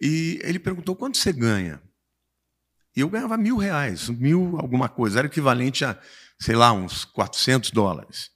[0.00, 1.82] E ele perguntou: quanto você ganha?
[2.94, 6.00] E eu ganhava mil reais, mil alguma coisa, era equivalente a,
[6.40, 8.30] sei lá, uns 400 dólares.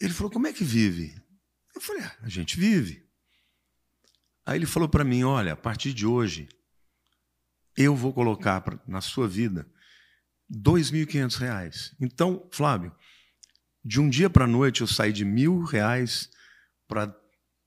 [0.00, 1.19] Ele falou: como é que vive?
[1.74, 3.04] Eu falei: ah, a gente vive.
[4.44, 6.48] Aí ele falou para mim: olha, a partir de hoje,
[7.76, 9.66] eu vou colocar na sua vida
[10.50, 11.94] R$ 2.500.
[12.00, 12.94] Então, Flávio,
[13.84, 16.30] de um dia para a noite eu saí de mil reais
[16.86, 17.14] para R$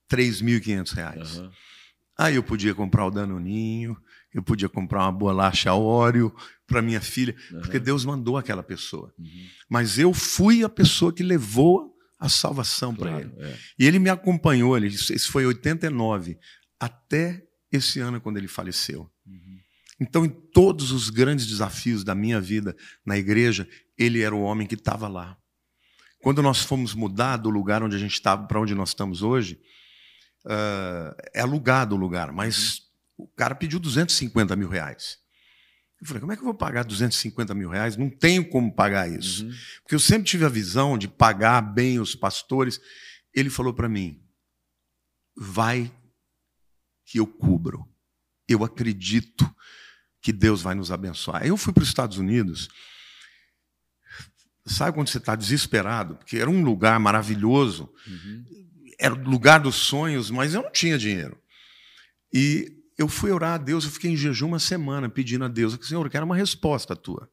[0.09, 1.39] 3.500.
[1.39, 1.51] Uhum.
[2.17, 3.97] Aí eu podia comprar o Danoninho,
[4.33, 6.35] eu podia comprar uma bolacha Oreo
[6.67, 7.61] para minha filha, uhum.
[7.61, 9.13] porque Deus mandou aquela pessoa.
[9.17, 9.47] Uhum.
[9.69, 11.92] Mas eu fui a pessoa que levou
[12.23, 13.51] a salvação claro, para ele.
[13.53, 13.57] É.
[13.77, 16.39] E ele me acompanhou, ele, isso foi em 89,
[16.79, 19.11] até esse ano quando ele faleceu.
[19.25, 19.59] Uhum.
[19.99, 24.65] Então, em todos os grandes desafios da minha vida na igreja, ele era o homem
[24.65, 25.37] que estava lá.
[26.21, 29.59] Quando nós fomos mudar do lugar onde a gente estava para onde nós estamos hoje,
[30.45, 32.83] uh, é alugado o lugar, mas
[33.17, 35.17] o cara pediu 250 mil reais.
[36.03, 37.95] Eu falei, como é que eu vou pagar 250 mil reais?
[37.95, 39.45] Não tenho como pagar isso.
[39.45, 39.53] Uhum.
[39.81, 42.77] Porque eu sempre tive a visão de pagar bem os pastores.
[43.33, 44.21] Ele falou para mim:
[45.33, 45.89] vai
[47.05, 47.87] que eu cubro.
[48.49, 49.49] Eu acredito
[50.21, 51.47] que Deus vai nos abençoar.
[51.47, 52.67] Eu fui para os Estados Unidos.
[54.65, 56.17] Sabe quando você está desesperado?
[56.17, 58.43] Porque era um lugar maravilhoso, uhum.
[58.99, 61.37] era o lugar dos sonhos, mas eu não tinha dinheiro.
[62.33, 65.77] E eu fui orar a Deus, eu fiquei em jejum uma semana pedindo a Deus,
[65.81, 67.29] Senhor, eu quero uma resposta tua.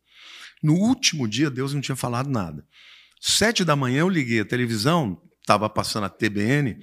[0.62, 2.66] No último dia, Deus não tinha falado nada.
[3.20, 6.80] Sete da manhã eu liguei a televisão, estava passando a TBN,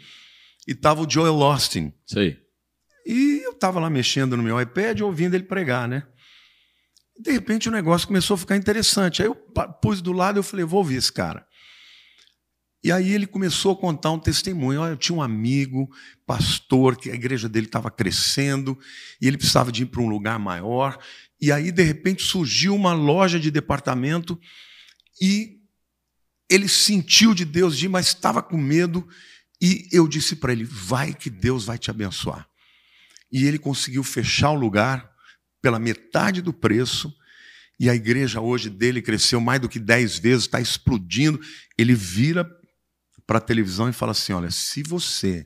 [0.68, 1.94] e estava o Joel Austin.
[2.06, 2.38] Sei.
[3.06, 6.06] E eu estava lá mexendo no meu iPad, ouvindo ele pregar, né?
[7.18, 9.22] De repente o negócio começou a ficar interessante.
[9.22, 9.36] Aí eu
[9.82, 11.47] pus do lado e falei, vou ouvir esse cara.
[12.88, 14.80] E aí ele começou a contar um testemunho.
[14.80, 15.94] Olha, eu tinha um amigo,
[16.26, 18.80] pastor, que a igreja dele estava crescendo
[19.22, 20.98] e ele precisava de ir para um lugar maior.
[21.42, 24.40] E aí, de repente, surgiu uma loja de departamento
[25.20, 25.58] e
[26.50, 29.06] ele sentiu de Deus, mas estava com medo.
[29.62, 32.48] E eu disse para ele: vai que Deus vai te abençoar
[33.30, 35.12] e ele conseguiu fechar o lugar
[35.62, 37.14] pela metade do preço.
[37.78, 41.38] E a igreja hoje dele cresceu mais do que dez vezes, está explodindo.
[41.78, 42.50] Ele vira
[43.28, 45.46] para a televisão e fala assim: Olha, se você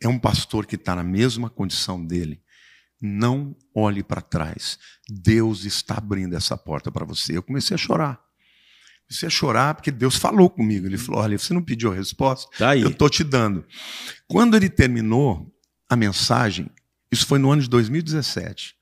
[0.00, 2.40] é um pastor que está na mesma condição dele,
[3.02, 4.78] não olhe para trás.
[5.08, 7.36] Deus está abrindo essa porta para você.
[7.36, 8.22] Eu comecei a chorar.
[9.06, 10.86] Comecei a chorar porque Deus falou comigo.
[10.86, 12.48] Ele falou: Olha, você não pediu a resposta?
[12.56, 13.66] Tá eu estou te dando.
[14.28, 15.52] Quando ele terminou
[15.90, 16.70] a mensagem,
[17.10, 18.74] isso foi no ano de 2017,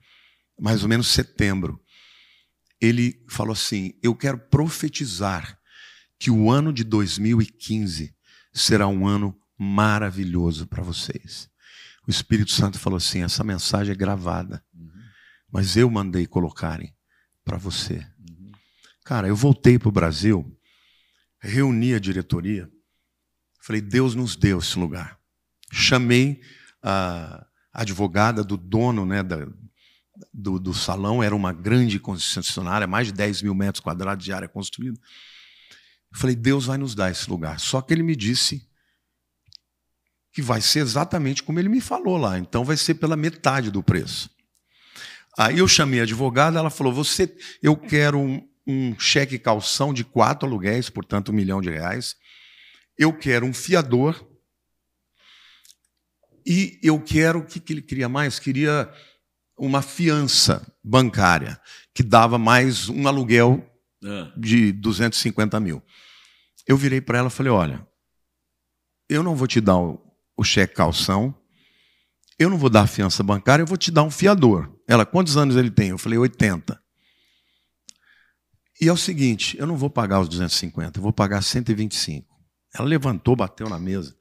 [0.60, 1.80] mais ou menos setembro.
[2.80, 5.58] Ele falou assim: Eu quero profetizar
[6.22, 8.14] que o ano de 2015
[8.52, 11.50] será um ano maravilhoso para vocês.
[12.06, 14.64] O Espírito Santo falou assim: essa mensagem é gravada,
[15.50, 16.94] mas eu mandei colocarem
[17.44, 18.06] para você.
[19.04, 20.56] Cara, eu voltei para o Brasil,
[21.40, 22.70] reuni a diretoria,
[23.60, 25.18] falei: Deus nos deu esse lugar.
[25.72, 26.40] Chamei
[26.80, 29.44] a advogada do dono né, da,
[30.32, 34.48] do, do, salão, era uma grande concessionária, mais de 10 mil metros quadrados de área
[34.48, 35.00] construída.
[36.12, 37.58] Eu falei, Deus vai nos dar esse lugar.
[37.58, 38.68] Só que ele me disse
[40.32, 43.82] que vai ser exatamente como ele me falou lá, então vai ser pela metade do
[43.82, 44.30] preço.
[45.38, 50.04] Aí eu chamei a advogada, ela falou: Você, eu quero um, um cheque calção de
[50.04, 52.16] quatro aluguéis, portanto, um milhão de reais.
[52.98, 54.26] Eu quero um fiador
[56.44, 58.38] e eu quero, o que, que ele queria mais?
[58.38, 58.92] Queria
[59.56, 61.60] uma fiança bancária,
[61.94, 63.66] que dava mais um aluguel
[64.04, 64.32] é.
[64.36, 65.82] de 250 mil.
[66.66, 67.86] Eu virei para ela e falei: olha,
[69.08, 70.00] eu não vou te dar o,
[70.36, 71.34] o cheque calção,
[72.38, 74.72] eu não vou dar fiança bancária, eu vou te dar um fiador.
[74.88, 75.90] Ela, quantos anos ele tem?
[75.90, 76.80] Eu falei: 80.
[78.80, 82.26] E é o seguinte: eu não vou pagar os 250, eu vou pagar 125.
[82.74, 84.16] Ela levantou, bateu na mesa.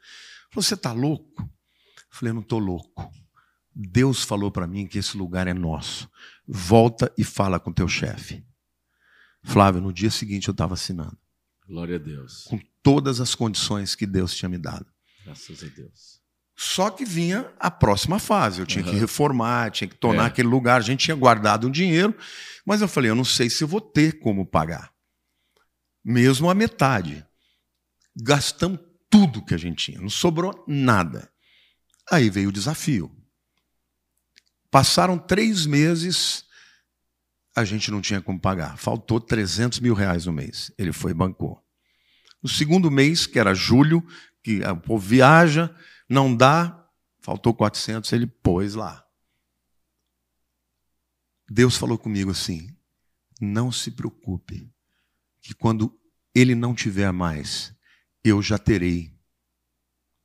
[0.52, 1.42] Falou: você está louco?
[1.42, 3.10] Eu falei, não estou louco.
[3.74, 6.10] Deus falou para mim que esse lugar é nosso.
[6.46, 8.44] Volta e fala com teu chefe.
[9.44, 11.18] Flávio, no dia seguinte eu estava assinando.
[11.68, 12.44] Glória a Deus.
[12.46, 14.86] Com todas as condições que Deus tinha me dado.
[15.24, 16.22] Graças a Deus.
[16.56, 18.60] Só que vinha a próxima fase.
[18.60, 18.92] Eu tinha uhum.
[18.92, 20.28] que reformar, tinha que tornar é.
[20.28, 20.78] aquele lugar.
[20.78, 22.16] A gente tinha guardado um dinheiro,
[22.66, 24.94] mas eu falei, eu não sei se eu vou ter como pagar.
[26.04, 27.26] Mesmo a metade.
[28.16, 31.32] Gastamos tudo que a gente tinha, não sobrou nada.
[32.10, 33.12] Aí veio o desafio.
[34.70, 36.46] Passaram três meses,
[37.56, 38.78] a gente não tinha como pagar.
[38.78, 40.72] Faltou 300 mil reais no mês.
[40.78, 41.62] Ele foi e bancou.
[42.42, 44.06] No segundo mês, que era julho,
[44.44, 45.74] que o povo viaja,
[46.10, 46.88] não dá,
[47.20, 49.06] faltou 400, ele pôs lá.
[51.50, 52.76] Deus falou comigo assim:
[53.40, 54.72] não se preocupe,
[55.42, 56.00] que quando
[56.34, 57.76] ele não tiver mais,
[58.24, 59.14] eu já terei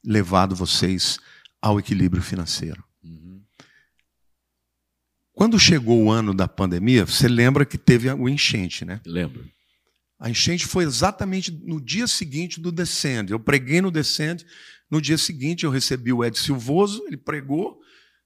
[0.05, 1.19] levado vocês
[1.61, 2.86] ao equilíbrio financeiro.
[5.37, 9.03] Quando chegou o ano da pandemia, você lembra que teve o enchente, né?
[9.05, 9.47] Lembro.
[10.19, 13.35] A enchente foi exatamente no dia seguinte do Descende.
[13.35, 14.47] Eu preguei no Descende,
[14.91, 17.79] no dia seguinte eu recebi o Ed Silvoso, ele pregou,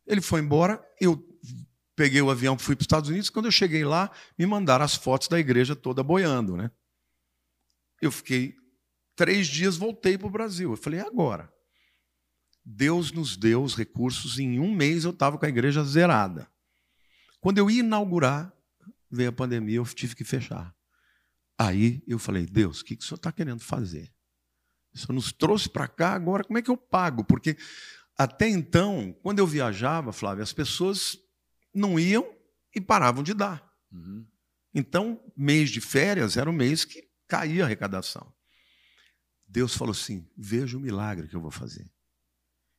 [0.06, 1.20] ele foi embora, eu
[1.96, 4.08] peguei o avião, fui para os Estados Unidos, quando eu cheguei lá,
[4.38, 6.70] me mandaram as fotos da igreja toda boiando, né?
[8.00, 8.54] Eu fiquei
[9.16, 10.70] três dias, voltei para o Brasil.
[10.70, 11.52] Eu falei, agora?
[12.64, 16.48] Deus nos deu os recursos, em um mês eu estava com a igreja zerada.
[17.40, 18.52] Quando eu ia inaugurar,
[19.10, 20.74] veio a pandemia, eu tive que fechar.
[21.58, 24.12] Aí eu falei, Deus, o que, que o senhor está querendo fazer?
[24.94, 27.24] O senhor nos trouxe para cá, agora como é que eu pago?
[27.24, 27.56] Porque
[28.16, 31.16] até então, quando eu viajava, Flávio, as pessoas
[31.74, 32.30] não iam
[32.74, 33.66] e paravam de dar.
[33.90, 34.26] Uhum.
[34.74, 38.32] Então, mês de férias era o mês que caía a arrecadação.
[39.46, 41.90] Deus falou assim: veja o milagre que eu vou fazer.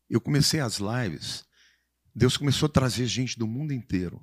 [0.10, 1.46] Eu comecei as lives,
[2.14, 4.22] Deus começou a trazer gente do mundo inteiro.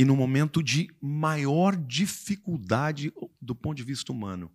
[0.00, 4.50] E no momento de maior dificuldade do ponto de vista humano,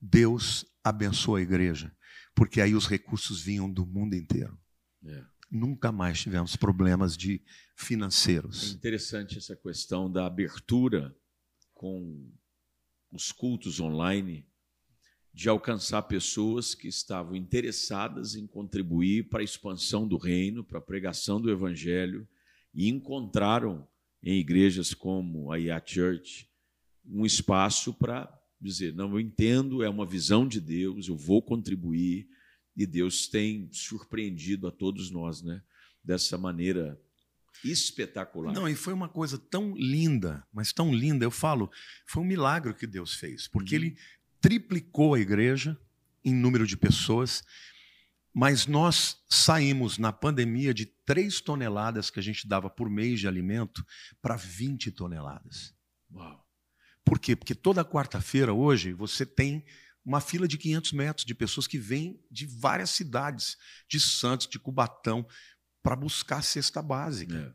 [0.00, 1.92] Deus abençoou a igreja,
[2.32, 4.56] porque aí os recursos vinham do mundo inteiro.
[5.04, 5.24] É.
[5.50, 7.42] Nunca mais tivemos problemas de
[7.74, 8.70] financeiros.
[8.70, 11.12] É interessante essa questão da abertura
[11.72, 12.32] com
[13.10, 14.46] os cultos online,
[15.32, 20.80] de alcançar pessoas que estavam interessadas em contribuir para a expansão do reino, para a
[20.80, 22.28] pregação do evangelho,
[22.72, 23.88] e encontraram
[24.24, 26.48] em igrejas como a IA Church
[27.06, 32.26] um espaço para dizer: não, eu entendo, é uma visão de Deus, eu vou contribuir,
[32.74, 35.62] e Deus tem surpreendido a todos nós, né?
[36.02, 36.98] Dessa maneira
[37.62, 38.52] espetacular.
[38.52, 41.70] Não, e foi uma coisa tão linda, mas tão linda, eu falo,
[42.06, 43.82] foi um milagre que Deus fez, porque uhum.
[43.82, 43.98] ele
[44.40, 45.78] triplicou a igreja
[46.24, 47.44] em número de pessoas,
[48.34, 53.28] mas nós saímos na pandemia de 3 toneladas que a gente dava por mês de
[53.28, 53.86] alimento
[54.20, 55.72] para 20 toneladas.
[56.12, 56.44] Uau.
[57.04, 57.36] Por quê?
[57.36, 59.64] Porque toda quarta-feira hoje você tem
[60.04, 63.56] uma fila de 500 metros de pessoas que vêm de várias cidades,
[63.88, 65.26] de Santos, de Cubatão,
[65.80, 67.36] para buscar a cesta básica.
[67.36, 67.54] É.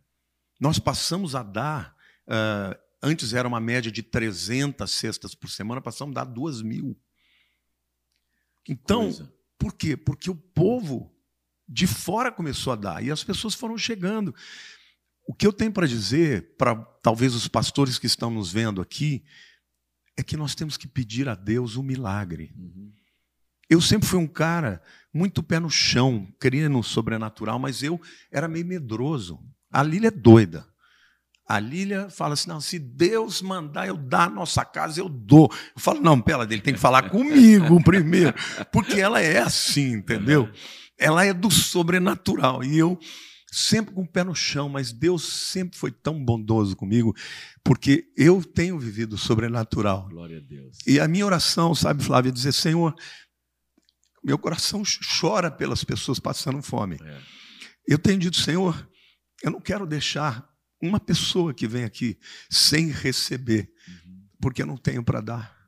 [0.60, 1.96] Nós passamos a dar,
[2.28, 6.98] uh, antes era uma média de 300 cestas por semana, passamos a dar 2 mil.
[8.68, 9.39] Então, Coisa.
[9.60, 9.98] Por quê?
[9.98, 11.14] Porque o povo
[11.68, 14.34] de fora começou a dar e as pessoas foram chegando.
[15.28, 19.24] O que eu tenho para dizer para talvez os pastores que estão nos vendo aqui
[20.18, 22.52] é que nós temos que pedir a Deus o um milagre.
[22.58, 22.92] Uhum.
[23.70, 24.82] Eu sempre fui um cara
[25.14, 28.02] muito pé no chão, querendo no sobrenatural, mas eu
[28.32, 29.40] era meio medroso.
[29.70, 30.68] A Lília é doida.
[31.50, 35.52] A Lília fala assim: não, se Deus mandar eu dar a nossa casa, eu dou.
[35.76, 38.36] Eu falo, não, pela dele tem que falar comigo primeiro,
[38.72, 40.48] porque ela é assim, entendeu?
[40.96, 42.64] Ela é do sobrenatural.
[42.64, 43.00] E eu
[43.52, 47.16] sempre com o pé no chão, mas Deus sempre foi tão bondoso comigo,
[47.64, 50.08] porque eu tenho vivido o sobrenatural.
[50.08, 50.78] Glória a Deus.
[50.86, 52.94] E a minha oração, sabe, Flávia, é dizer: Senhor,
[54.24, 54.84] meu coração
[55.20, 57.00] chora pelas pessoas passando fome.
[57.04, 57.18] É.
[57.88, 58.88] Eu tenho dito, Senhor,
[59.42, 60.48] eu não quero deixar
[60.82, 62.18] uma pessoa que vem aqui
[62.50, 64.28] sem receber, uhum.
[64.42, 65.60] porque eu não tenho para dar.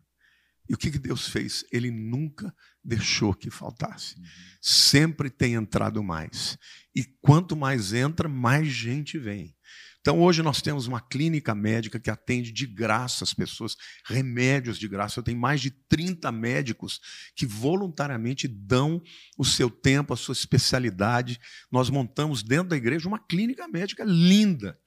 [0.70, 1.66] E o que Deus fez?
[1.72, 4.18] Ele nunca deixou que faltasse.
[4.18, 4.26] Uhum.
[4.62, 6.58] Sempre tem entrado mais.
[6.96, 9.54] E quanto mais entra, mais gente vem.
[10.02, 14.88] Então, hoje nós temos uma clínica médica que atende de graça as pessoas, remédios de
[14.88, 15.20] graça.
[15.20, 17.00] Eu tenho mais de 30 médicos
[17.36, 19.00] que voluntariamente dão
[19.38, 21.40] o seu tempo, a sua especialidade.
[21.72, 24.78] Nós montamos dentro da igreja uma clínica médica linda.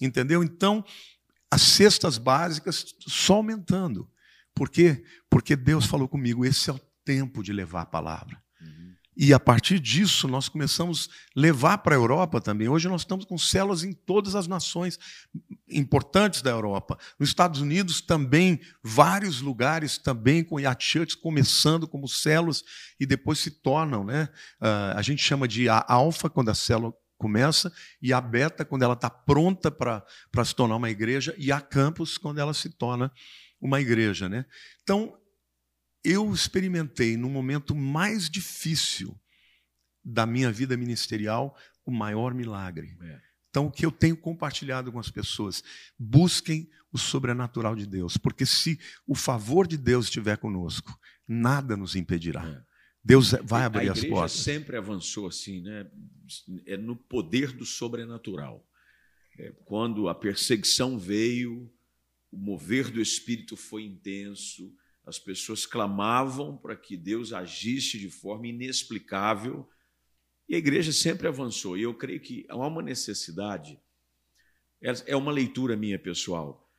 [0.00, 0.42] Entendeu?
[0.42, 0.82] Então,
[1.50, 4.10] as cestas básicas só aumentando.
[4.54, 5.04] Por quê?
[5.28, 8.43] Porque Deus falou comigo: esse é o tempo de levar a palavra.
[9.16, 12.68] E a partir disso, nós começamos a levar para a Europa também.
[12.68, 14.98] Hoje nós estamos com células em todas as nações
[15.68, 16.98] importantes da Europa.
[17.18, 22.64] Nos Estados Unidos também, vários lugares também com Yacht começando como células
[22.98, 24.04] e depois se tornam.
[24.04, 24.28] Né?
[24.60, 28.82] Uh, a gente chama de a alfa, quando a célula começa, e a beta, quando
[28.82, 30.04] ela está pronta para
[30.44, 33.10] se tornar uma igreja, e a campus, quando ela se torna
[33.60, 34.28] uma igreja.
[34.28, 34.44] Né?
[34.82, 35.16] Então,
[36.04, 39.18] eu experimentei no momento mais difícil
[40.04, 42.96] da minha vida ministerial o maior milagre.
[43.00, 43.20] É.
[43.48, 45.62] Então, o que eu tenho compartilhado com as pessoas,
[45.98, 51.96] busquem o sobrenatural de Deus, porque se o favor de Deus estiver conosco, nada nos
[51.96, 52.46] impedirá.
[52.46, 52.74] É.
[53.02, 54.40] Deus vai abrir as portas.
[54.40, 55.86] A sempre avançou assim, né?
[56.66, 58.66] É no poder do sobrenatural.
[59.38, 61.70] É, quando a perseguição veio,
[62.30, 64.72] o mover do Espírito foi intenso,
[65.06, 69.68] as pessoas clamavam para que Deus agisse de forma inexplicável
[70.48, 71.76] e a igreja sempre avançou.
[71.76, 73.78] E eu creio que há uma necessidade,
[74.80, 76.70] é uma leitura minha pessoal.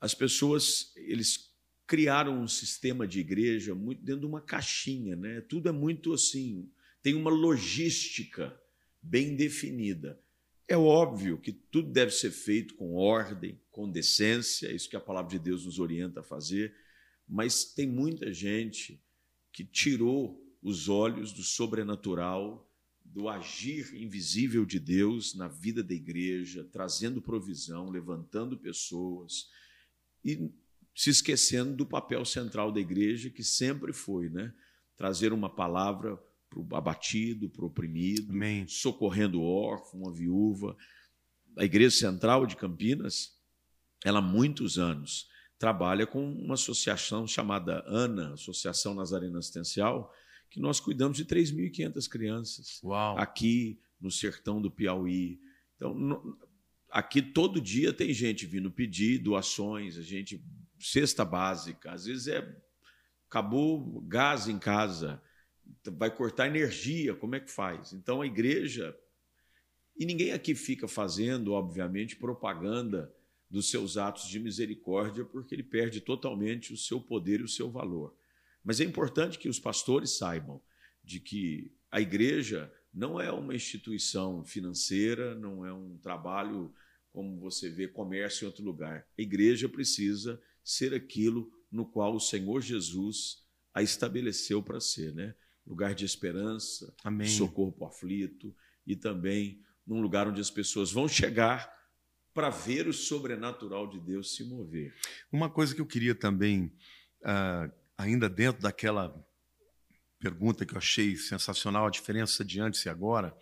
[0.00, 1.48] As pessoas, eles
[1.86, 5.40] criaram um sistema de igreja muito dentro de uma caixinha, né?
[5.40, 6.70] Tudo é muito assim,
[7.02, 8.58] tem uma logística
[9.00, 10.20] bem definida.
[10.68, 15.00] É óbvio que tudo deve ser feito com ordem, com decência, é isso que a
[15.00, 16.74] palavra de Deus nos orienta a fazer,
[17.28, 19.00] mas tem muita gente
[19.52, 22.68] que tirou os olhos do sobrenatural,
[23.04, 29.48] do agir invisível de Deus na vida da igreja, trazendo provisão, levantando pessoas
[30.24, 30.50] e
[30.94, 34.52] se esquecendo do papel central da igreja, que sempre foi, né?
[34.96, 36.16] Trazer uma palavra
[36.50, 38.66] para o abatido, para o oprimido, Amém.
[38.66, 40.76] socorrendo o órfão, a viúva.
[41.56, 43.38] A igreja central de Campinas
[44.04, 45.28] ela há muitos anos
[45.58, 50.12] trabalha com uma associação chamada ANA, Associação Nazarena Assistencial,
[50.48, 53.18] que nós cuidamos de 3.500 crianças Uau.
[53.18, 55.40] aqui no sertão do Piauí.
[55.76, 56.38] Então, no,
[56.90, 60.42] aqui todo dia tem gente vindo pedir doações, a gente
[60.78, 62.56] cesta básica, às vezes é
[63.28, 65.20] acabou gás em casa,
[65.92, 67.92] vai cortar energia, como é que faz?
[67.92, 68.96] Então a igreja
[69.98, 73.12] e ninguém aqui fica fazendo, obviamente, propaganda
[73.50, 77.70] dos seus atos de misericórdia, porque ele perde totalmente o seu poder e o seu
[77.70, 78.14] valor.
[78.62, 80.60] Mas é importante que os pastores saibam
[81.02, 86.74] de que a igreja não é uma instituição financeira, não é um trabalho
[87.10, 89.06] como você vê comércio em outro lugar.
[89.18, 95.34] A igreja precisa ser aquilo no qual o Senhor Jesus a estabeleceu para ser, né?
[95.66, 97.28] Lugar de esperança, Amém.
[97.28, 98.54] socorro para o aflito
[98.86, 101.77] e também num lugar onde as pessoas vão chegar
[102.38, 104.94] para ver o sobrenatural de Deus se mover.
[105.32, 106.72] Uma coisa que eu queria também,
[107.22, 109.12] uh, ainda dentro daquela
[110.20, 113.36] pergunta que eu achei sensacional, a diferença de antes e agora,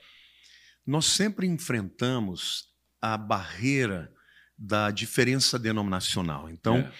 [0.86, 4.10] nós sempre enfrentamos a barreira
[4.56, 6.48] da diferença denominacional.
[6.48, 6.92] Então, é.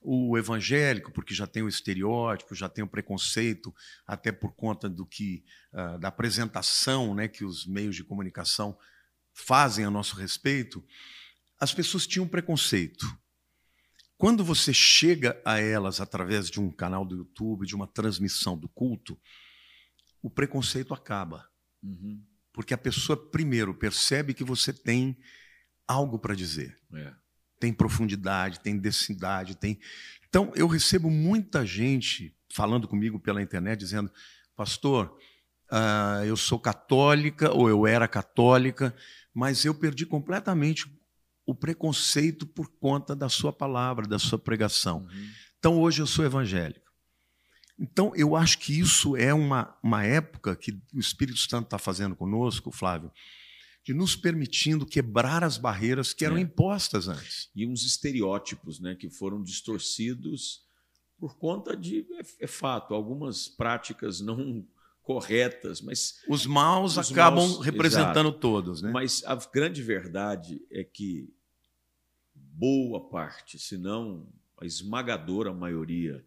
[0.00, 3.74] o evangélico, porque já tem o estereótipo, já tem o preconceito,
[4.06, 5.44] até por conta do que
[5.74, 8.74] uh, da apresentação, né, que os meios de comunicação
[9.34, 10.82] fazem a nosso respeito,
[11.62, 13.06] as pessoas tinham preconceito.
[14.18, 18.68] Quando você chega a elas através de um canal do YouTube, de uma transmissão do
[18.68, 19.16] culto,
[20.20, 21.48] o preconceito acaba.
[21.80, 22.20] Uhum.
[22.52, 25.16] Porque a pessoa, primeiro, percebe que você tem
[25.86, 26.76] algo para dizer.
[26.94, 27.14] É.
[27.60, 29.78] Tem profundidade, tem densidade, tem.
[30.28, 34.10] Então, eu recebo muita gente falando comigo pela internet dizendo:
[34.56, 35.16] Pastor,
[35.70, 38.92] uh, eu sou católica, ou eu era católica,
[39.32, 40.90] mas eu perdi completamente
[41.46, 44.98] o preconceito por conta da sua palavra, da sua pregação.
[44.98, 45.28] Uhum.
[45.58, 46.90] Então, hoje eu sou evangélico.
[47.78, 52.14] Então, eu acho que isso é uma, uma época que o Espírito Santo está fazendo
[52.14, 53.10] conosco, Flávio,
[53.84, 56.40] de nos permitindo quebrar as barreiras que eram é.
[56.40, 57.50] impostas antes.
[57.54, 60.62] E uns estereótipos né, que foram distorcidos
[61.18, 64.66] por conta de, é, é fato, algumas práticas não
[65.02, 68.38] corretas, mas os maus os acabam maus, representando exato.
[68.38, 68.90] todos, né?
[68.90, 71.28] Mas a grande verdade é que
[72.34, 74.28] boa parte, se não
[74.60, 76.24] a esmagadora maioria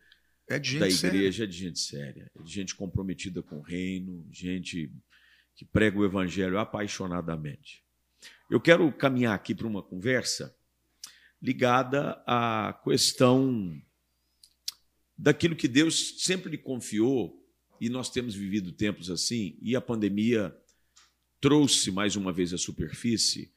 [0.47, 1.43] é da igreja séria.
[1.43, 4.91] é de gente séria, é de gente comprometida com o reino, gente
[5.55, 7.83] que prega o evangelho apaixonadamente.
[8.49, 10.55] Eu quero caminhar aqui para uma conversa
[11.41, 13.81] ligada à questão
[15.17, 17.44] daquilo que Deus sempre lhe confiou
[17.79, 20.55] e nós temos vivido tempos assim, e a pandemia
[21.39, 23.53] trouxe mais uma vez à superfície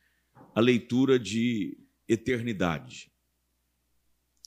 [0.55, 3.13] a leitura de eternidade,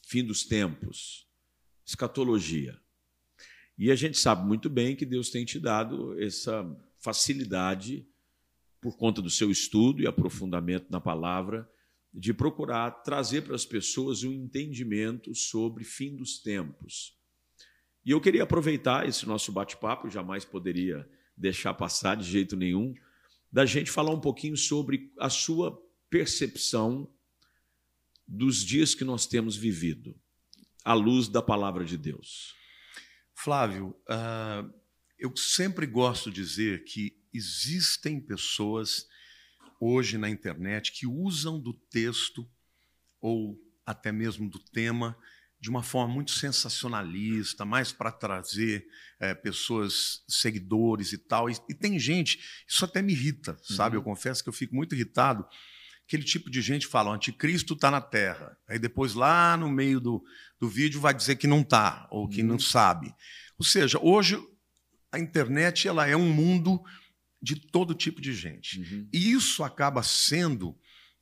[0.04, 1.28] fim dos tempos,
[1.86, 2.80] escatologia.
[3.78, 6.64] E a gente sabe muito bem que Deus tem te dado essa
[7.00, 8.08] facilidade,
[8.80, 11.70] por conta do seu estudo e aprofundamento na palavra,
[12.14, 17.21] de procurar trazer para as pessoas um entendimento sobre fim dos tempos
[18.06, 22.94] e eu queria aproveitar esse nosso bate-papo, jamais poderia deixar passar de jeito nenhum,
[23.52, 25.78] da gente falar um pouquinho sobre a sua
[26.10, 27.12] percepção
[28.28, 30.16] dos dias que nós temos vivido,
[30.84, 32.56] à luz da palavra de Deus.
[33.34, 34.74] Flávio, uh,
[35.20, 39.08] eu sempre gosto de dizer que existem pessoas
[39.80, 42.50] hoje na internet que usam do texto
[43.20, 45.18] ou até mesmo do tema
[45.62, 48.84] de uma forma muito sensacionalista, mais para trazer
[49.20, 51.48] é, pessoas, seguidores e tal.
[51.52, 53.96] E, e, tem gente, isso até me irrita, sabe?
[53.96, 54.02] Uhum.
[54.02, 55.46] Eu confesso que eu fico muito irritado.
[56.08, 58.58] Aquele tipo de gente fala, o anticristo está na Terra.
[58.68, 60.24] Aí depois, lá no meio do,
[60.60, 62.48] do vídeo, vai dizer que não está, ou que uhum.
[62.48, 63.14] não sabe.
[63.56, 64.40] Ou seja, hoje
[65.12, 66.82] a internet ela é um mundo
[67.40, 68.80] de todo tipo de gente.
[68.80, 69.08] Uhum.
[69.14, 70.76] E isso acaba sendo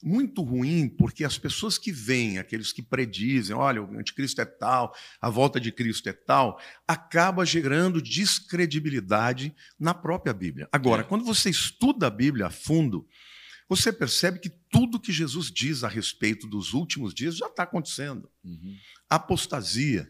[0.03, 4.95] muito ruim, porque as pessoas que vêm, aqueles que predizem, olha, o anticristo é tal,
[5.21, 10.69] a volta de Cristo é tal, acaba gerando descredibilidade na própria Bíblia.
[10.71, 11.05] Agora, é.
[11.05, 13.07] quando você estuda a Bíblia a fundo,
[13.67, 18.29] você percebe que tudo que Jesus diz a respeito dos últimos dias já está acontecendo.
[18.43, 18.75] Uhum.
[19.09, 20.09] Apostasia,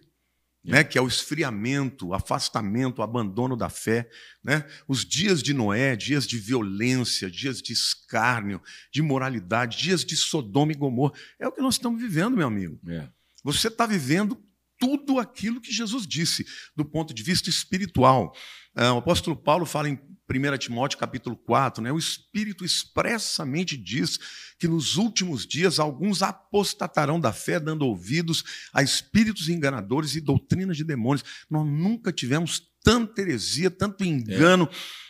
[0.64, 4.10] né, que é o esfriamento, o afastamento, o abandono da fé.
[4.43, 4.66] Né?
[4.88, 10.72] Os dias de Noé, dias de violência, dias de escárnio, de moralidade, dias de Sodoma
[10.72, 11.14] e Gomorra.
[11.39, 12.80] É o que nós estamos vivendo, meu amigo.
[12.88, 13.07] É.
[13.43, 14.38] Você está vivendo
[14.80, 18.34] tudo aquilo que Jesus disse do ponto de vista espiritual.
[18.73, 19.99] Ah, o apóstolo Paulo fala em
[20.30, 21.91] 1 Timóteo capítulo 4, né?
[21.91, 24.17] o Espírito expressamente diz
[24.57, 30.77] que nos últimos dias alguns apostatarão da fé, dando ouvidos a espíritos enganadores e doutrinas
[30.77, 31.25] de demônios.
[31.49, 34.69] Nós nunca tivemos tanta heresia, tanto engano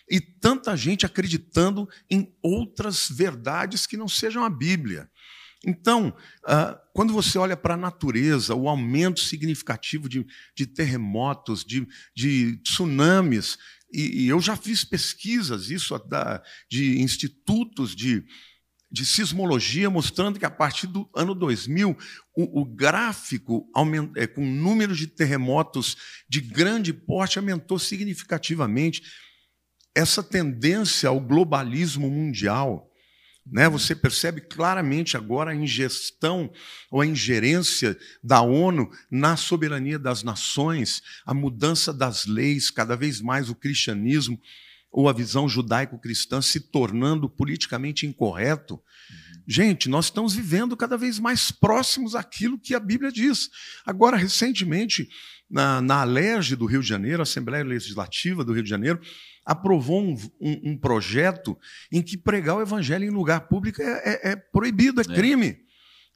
[0.09, 0.15] é.
[0.15, 5.09] e tanta gente acreditando em outras verdades que não sejam a Bíblia.
[5.65, 11.87] Então, ah, quando você olha para a natureza, o aumento significativo de, de terremotos, de,
[12.15, 13.57] de tsunamis,
[13.91, 18.23] e, e, eu já fiz pesquisas, isso da, de institutos de,
[18.91, 21.97] de sismologia, mostrando que a partir do ano 2000,
[22.35, 25.97] o, o gráfico aumenta, é, com o número de terremotos
[26.29, 29.01] de grande porte aumentou significativamente.
[29.95, 32.88] Essa tendência ao globalismo mundial,
[33.51, 33.67] né?
[33.69, 36.51] Você percebe claramente agora a ingestão
[36.91, 43.21] ou a ingerência da ONU na soberania das nações, a mudança das leis, cada vez
[43.21, 44.39] mais o cristianismo
[44.91, 48.73] ou a visão judaico-cristã se tornando politicamente incorreto.
[48.73, 49.28] Uhum.
[49.51, 53.49] Gente, nós estamos vivendo cada vez mais próximos àquilo que a Bíblia diz.
[53.83, 55.09] Agora, recentemente,
[55.49, 59.01] na, na Alerj do Rio de Janeiro, a Assembleia Legislativa do Rio de Janeiro,
[59.43, 61.57] aprovou um, um, um, projeto
[61.91, 65.57] em que pregar o evangelho em lugar público é, é, é proibido, é, é, crime.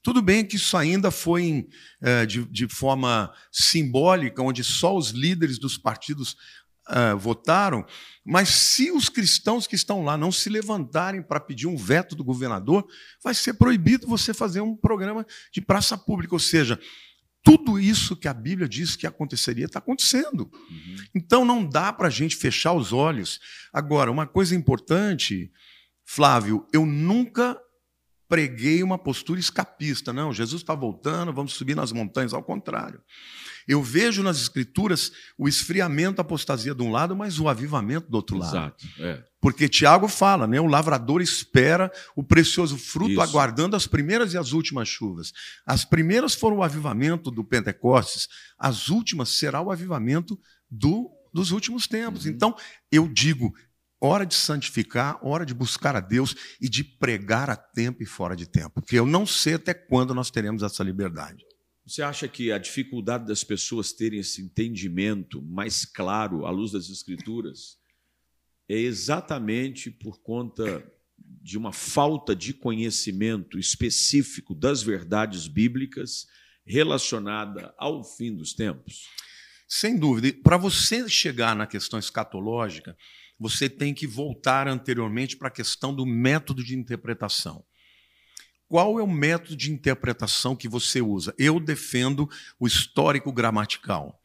[0.03, 1.67] Tudo bem que isso ainda foi em,
[2.03, 6.36] é, de, de, forma simbólica, onde só os líderes dos partidos
[6.89, 7.86] uh, votaram,
[8.25, 12.23] mas se os cristãos que estão lá não se levantarem para pedir um veto do
[12.23, 12.86] governador,
[13.23, 16.34] vai ser proibido você fazer um programa de praça pública.
[16.34, 16.79] Ou seja,
[17.43, 20.49] tudo isso que a Bíblia diz que aconteceria está acontecendo.
[20.53, 20.95] Uhum.
[21.13, 23.39] Então não dá para a gente fechar os olhos.
[23.73, 25.51] Agora, uma coisa importante,
[26.05, 27.59] Flávio, eu nunca
[28.34, 30.11] preguei uma postura escapista.
[30.11, 32.34] Não, Jesus está voltando, vamos subir nas montanhas.
[32.34, 32.99] Ao contrário.
[33.67, 38.15] Eu vejo nas Escrituras o esfriamento, a apostasia de um lado, mas o avivamento do
[38.15, 38.55] outro lado.
[38.55, 38.88] Exato.
[38.99, 39.23] É.
[39.39, 40.59] Porque Tiago fala, né?
[40.59, 43.21] O lavrador espera o precioso fruto, Isso.
[43.21, 45.31] aguardando as primeiras e as últimas chuvas.
[45.63, 48.27] As primeiras foram o avivamento do Pentecostes,
[48.57, 52.25] as últimas será o avivamento do, dos últimos tempos.
[52.25, 52.31] Uhum.
[52.31, 52.55] Então,
[52.91, 53.53] eu digo,
[54.05, 58.35] hora de santificar, hora de buscar a Deus e de pregar a tempo e fora
[58.35, 58.81] de tempo.
[58.81, 61.45] Porque eu não sei até quando nós teremos essa liberdade.
[61.85, 66.89] Você acha que a dificuldade das pessoas terem esse entendimento mais claro à luz das
[66.89, 67.77] Escrituras
[68.67, 70.85] é exatamente por conta
[71.41, 76.27] de uma falta de conhecimento específico das verdades bíblicas
[76.65, 79.07] relacionada ao fim dos tempos?
[79.67, 80.37] Sem dúvida.
[80.43, 82.97] Para você chegar na questão escatológica,
[83.43, 87.61] você tem que voltar anteriormente para a questão do método de interpretação.
[88.69, 91.35] Qual é o método de interpretação que você usa?
[91.37, 94.17] Eu defendo o histórico gramatical.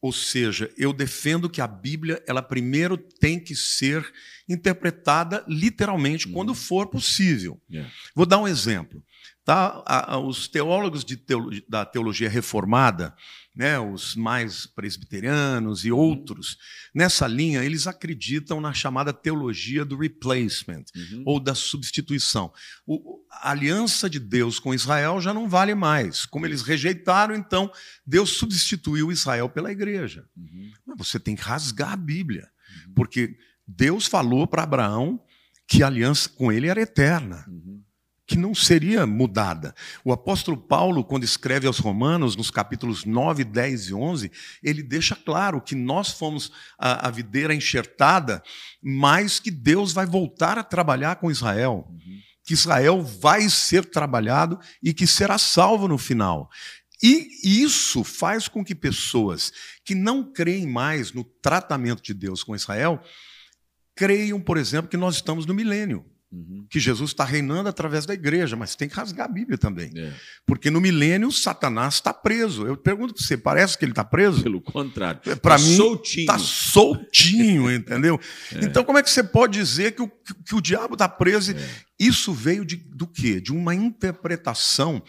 [0.00, 4.08] Ou seja, eu defendo que a Bíblia, ela primeiro tem que ser
[4.48, 6.32] interpretada literalmente uhum.
[6.32, 7.60] quando for possível.
[7.68, 7.92] Yeah.
[8.14, 9.02] Vou dar um exemplo.
[9.44, 10.18] Tá?
[10.18, 13.14] Os teólogos teologia, da teologia reformada,
[13.56, 16.58] né, os mais presbiterianos e outros,
[16.94, 21.22] nessa linha, eles acreditam na chamada teologia do replacement, uhum.
[21.24, 22.52] ou da substituição.
[22.86, 26.26] O, a aliança de Deus com Israel já não vale mais.
[26.26, 27.72] Como eles rejeitaram, então,
[28.06, 30.26] Deus substituiu Israel pela igreja.
[30.36, 30.70] Uhum.
[30.84, 32.50] Mas você tem que rasgar a Bíblia,
[32.88, 32.94] uhum.
[32.94, 35.18] porque Deus falou para Abraão
[35.66, 37.46] que a aliança com ele era eterna.
[37.48, 37.75] Uhum
[38.26, 39.74] que não seria mudada.
[40.04, 45.14] O apóstolo Paulo, quando escreve aos Romanos, nos capítulos 9, 10 e 11, ele deixa
[45.14, 48.42] claro que nós fomos a, a videira enxertada,
[48.82, 51.86] mas que Deus vai voltar a trabalhar com Israel.
[51.88, 52.18] Uhum.
[52.44, 56.50] Que Israel vai ser trabalhado e que será salvo no final.
[57.02, 57.28] E
[57.62, 59.52] isso faz com que pessoas
[59.84, 63.00] que não creem mais no tratamento de Deus com Israel
[63.94, 66.04] creiam, por exemplo, que nós estamos no milênio.
[66.32, 66.66] Uhum.
[66.68, 69.92] Que Jesus está reinando através da igreja, mas tem que rasgar a Bíblia também.
[69.94, 70.12] É.
[70.44, 72.66] Porque no milênio Satanás está preso.
[72.66, 74.42] Eu pergunto para você, parece que ele está preso?
[74.42, 75.20] Pelo contrário.
[75.24, 78.20] É, para tá mim, está soltinho, entendeu?
[78.52, 78.64] É.
[78.64, 81.52] Então, como é que você pode dizer que o, que o diabo está preso?
[81.52, 81.68] É.
[81.98, 83.40] Isso veio de, do quê?
[83.40, 85.00] De uma interpretação,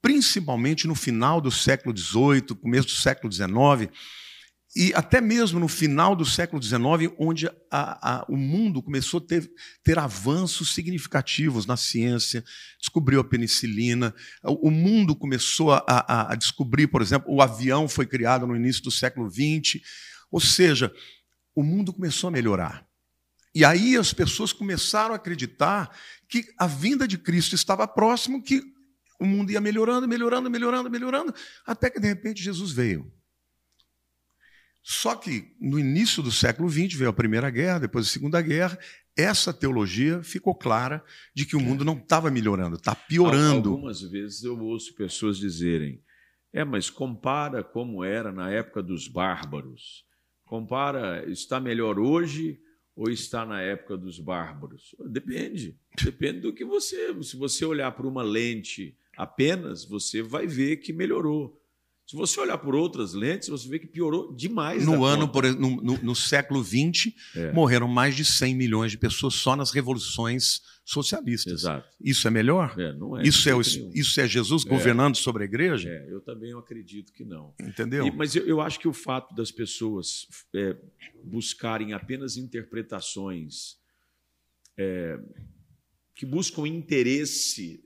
[0.00, 3.92] principalmente no final do século XVIII, começo do século XIX
[4.76, 9.24] e até mesmo no final do século XIX, onde a, a, o mundo começou a
[9.24, 9.48] ter,
[9.84, 12.44] ter, avanços significativos na ciência,
[12.80, 14.12] descobriu a penicilina,
[14.42, 18.82] o, o mundo começou a, a, descobrir, por exemplo, o avião foi criado no início
[18.82, 19.80] do século XX,
[20.28, 20.92] ou seja,
[21.54, 22.84] o mundo começou a melhorar.
[23.54, 25.96] E aí as pessoas começaram a acreditar
[26.28, 28.60] que a vinda de Cristo estava próximo, que
[29.20, 31.32] o mundo ia melhorando, melhorando, melhorando, melhorando,
[31.64, 33.08] até que de repente Jesus veio.
[34.86, 38.78] Só que no início do século XX veio a Primeira Guerra, depois a Segunda Guerra,
[39.16, 41.02] essa teologia ficou clara
[41.34, 43.70] de que o mundo não estava melhorando, está piorando.
[43.70, 46.02] Algumas vezes eu ouço pessoas dizerem:
[46.52, 50.04] é, mas compara como era na época dos bárbaros.
[50.44, 52.60] Compara, está melhor hoje
[52.94, 54.94] ou está na época dos bárbaros?
[55.08, 55.78] Depende.
[56.02, 57.10] Depende do que você.
[57.22, 61.58] Se você olhar por uma lente apenas, você vai ver que melhorou.
[62.14, 64.86] Se você olhar por outras lentes, você vê que piorou demais.
[64.86, 67.50] No ano, por, no, no, no, século XX, é.
[67.50, 71.52] morreram mais de 100 milhões de pessoas só nas revoluções socialistas.
[71.52, 71.88] Exato.
[72.00, 72.72] Isso é melhor?
[72.78, 73.24] É, não é.
[73.24, 74.68] Isso é, o, isso é Jesus é.
[74.68, 75.88] governando sobre a igreja?
[75.88, 77.52] É, eu também acredito que não.
[77.60, 78.06] Entendeu?
[78.06, 80.76] E, mas eu, eu, acho que o fato das pessoas é,
[81.24, 83.76] buscarem apenas interpretações
[84.78, 85.18] é,
[86.14, 87.82] que buscam interesse.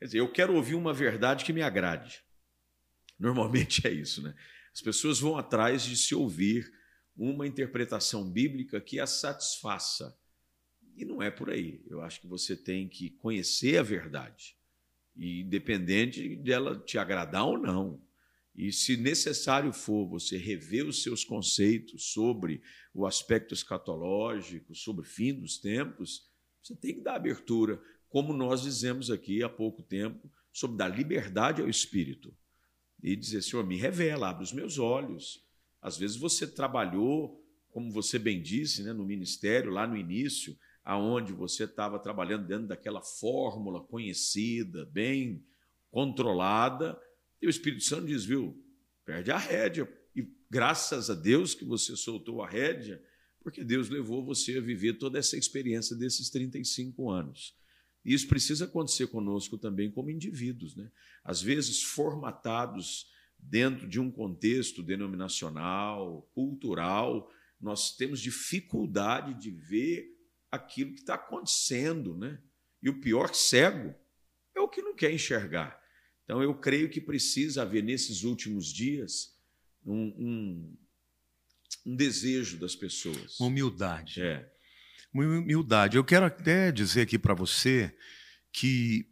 [0.00, 2.20] Quer dizer, eu quero ouvir uma verdade que me agrade.
[3.20, 4.34] Normalmente é isso, né?
[4.72, 6.72] As pessoas vão atrás de se ouvir
[7.14, 10.18] uma interpretação bíblica que as satisfaça.
[10.96, 11.84] E não é por aí.
[11.86, 14.56] Eu acho que você tem que conhecer a verdade,
[15.14, 18.02] e independente dela te agradar ou não.
[18.54, 22.62] E se necessário for você rever os seus conceitos sobre
[22.94, 26.26] o aspecto escatológico, sobre o fim dos tempos,
[26.62, 31.60] você tem que dar abertura, como nós dizemos aqui há pouco tempo, sobre dar liberdade
[31.60, 32.34] ao espírito
[33.02, 35.44] e dizer: Senhor, me revela, abre os meus olhos.
[35.80, 41.32] Às vezes você trabalhou, como você bem disse, né, no ministério, lá no início, aonde
[41.32, 45.44] você estava trabalhando dentro daquela fórmula conhecida, bem
[45.90, 47.00] controlada,
[47.40, 48.62] e o Espírito Santo diz: viu,
[49.04, 49.88] perde a rédea.
[50.14, 53.02] E graças a Deus que você soltou a rédea,
[53.42, 57.56] porque Deus levou você a viver toda essa experiência desses 35 anos.
[58.04, 60.90] E isso precisa acontecer conosco também como indivíduos, né?
[61.22, 67.30] Às vezes formatados dentro de um contexto denominacional, cultural,
[67.60, 70.16] nós temos dificuldade de ver
[70.50, 72.40] aquilo que está acontecendo, né?
[72.82, 73.94] E o pior cego
[74.54, 75.80] é o que não quer enxergar.
[76.24, 79.36] Então eu creio que precisa haver nesses últimos dias
[79.84, 80.76] um, um,
[81.86, 83.38] um desejo das pessoas.
[83.38, 84.22] Uma humildade.
[84.22, 84.50] É
[85.12, 85.96] humildade.
[85.96, 87.94] Eu quero até dizer aqui para você
[88.52, 89.06] que,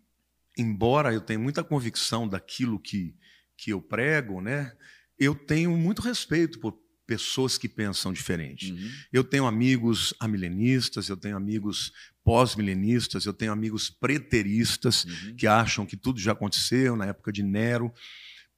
[0.56, 3.14] embora eu tenha muita convicção daquilo que,
[3.56, 4.72] que eu prego, né,
[5.18, 8.70] eu tenho muito respeito por pessoas que pensam diferente.
[8.70, 8.90] Uhum.
[9.10, 11.90] Eu tenho amigos amilenistas, eu tenho amigos
[12.22, 15.34] pós-milenistas, eu tenho amigos preteristas uhum.
[15.34, 17.90] que acham que tudo já aconteceu na época de Nero,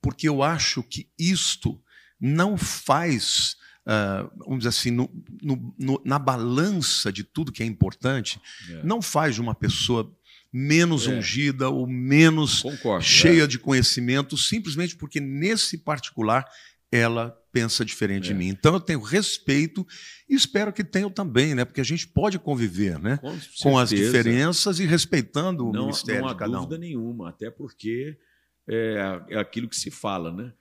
[0.02, 1.80] porque eu acho que isto
[2.20, 5.10] não faz uh, vamos dizer assim, no,
[5.42, 8.82] no, no, na balança de tudo que é importante, é.
[8.84, 10.10] não faz de uma pessoa
[10.52, 11.10] menos é.
[11.10, 13.46] ungida ou menos Concordo, cheia é.
[13.46, 16.44] de conhecimento, simplesmente porque nesse particular
[16.92, 18.34] ela pensa diferente de é.
[18.34, 18.48] mim.
[18.48, 19.86] Então eu tenho respeito
[20.28, 21.64] e espero que tenham também, né?
[21.64, 23.16] Porque a gente pode conviver, né?
[23.18, 26.62] Com, Com as diferenças e respeitando o não, ministério não há de cada um.
[26.62, 28.16] dúvida nenhuma, até porque
[28.68, 30.52] é, é aquilo que se fala, né?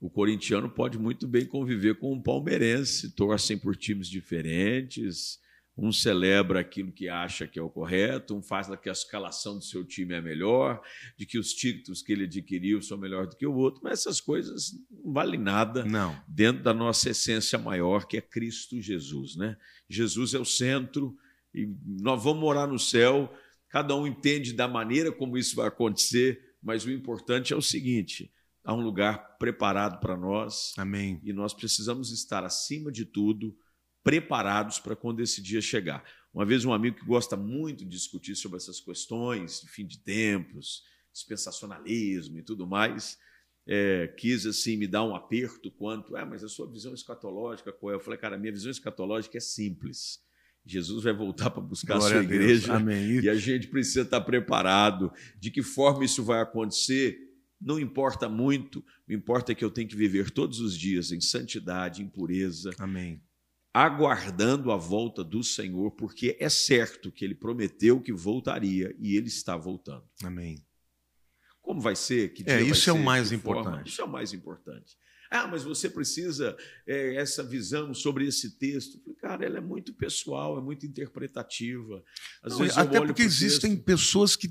[0.00, 5.38] O corintiano pode muito bem conviver com um palmeirense, torcem por times diferentes,
[5.76, 9.64] um celebra aquilo que acha que é o correto, um faz que a escalação do
[9.64, 10.80] seu time é melhor,
[11.18, 14.20] de que os títulos que ele adquiriu são melhores do que o outro, mas essas
[14.20, 16.18] coisas não valem nada não.
[16.26, 19.36] dentro da nossa essência maior, que é Cristo Jesus.
[19.36, 19.56] Né?
[19.88, 21.14] Jesus é o centro
[21.54, 23.32] e nós vamos morar no céu,
[23.68, 28.32] cada um entende da maneira como isso vai acontecer, mas o importante é o seguinte:
[28.66, 30.74] há um lugar preparado para nós.
[30.76, 31.20] Amém.
[31.22, 33.56] E nós precisamos estar, acima de tudo,
[34.02, 36.04] preparados para quando esse dia chegar.
[36.34, 40.82] Uma vez, um amigo que gosta muito de discutir sobre essas questões, fim de tempos,
[41.12, 43.16] dispensacionalismo e tudo mais,
[43.66, 47.92] é, quis assim me dar um aperto quanto, é, mas a sua visão escatológica qual
[47.92, 47.94] é?
[47.94, 50.20] Eu falei, cara, a minha visão escatológica é simples.
[50.64, 54.20] Jesus vai voltar para buscar Glória a sua igreja a e a gente precisa estar
[54.20, 55.12] preparado.
[55.38, 57.26] De que forma isso vai acontecer?
[57.60, 61.20] Não importa muito, o importa é que eu tenho que viver todos os dias em
[61.20, 62.70] santidade, em pureza.
[62.78, 63.22] Amém.
[63.72, 69.28] Aguardando a volta do Senhor, porque é certo que ele prometeu que voltaria e ele
[69.28, 70.04] está voltando.
[70.22, 70.64] Amém.
[71.60, 72.32] Como vai ser?
[72.32, 73.64] Que é, isso é o mais importante.
[73.64, 73.82] Forma?
[73.86, 74.96] Isso é o mais importante.
[75.30, 79.00] Ah, mas você precisa é, essa visão sobre esse texto.
[79.18, 82.02] Cara, ela é muito pessoal, é muito interpretativa.
[82.42, 83.84] Às Não, vezes até porque existem texto...
[83.84, 84.48] pessoas que,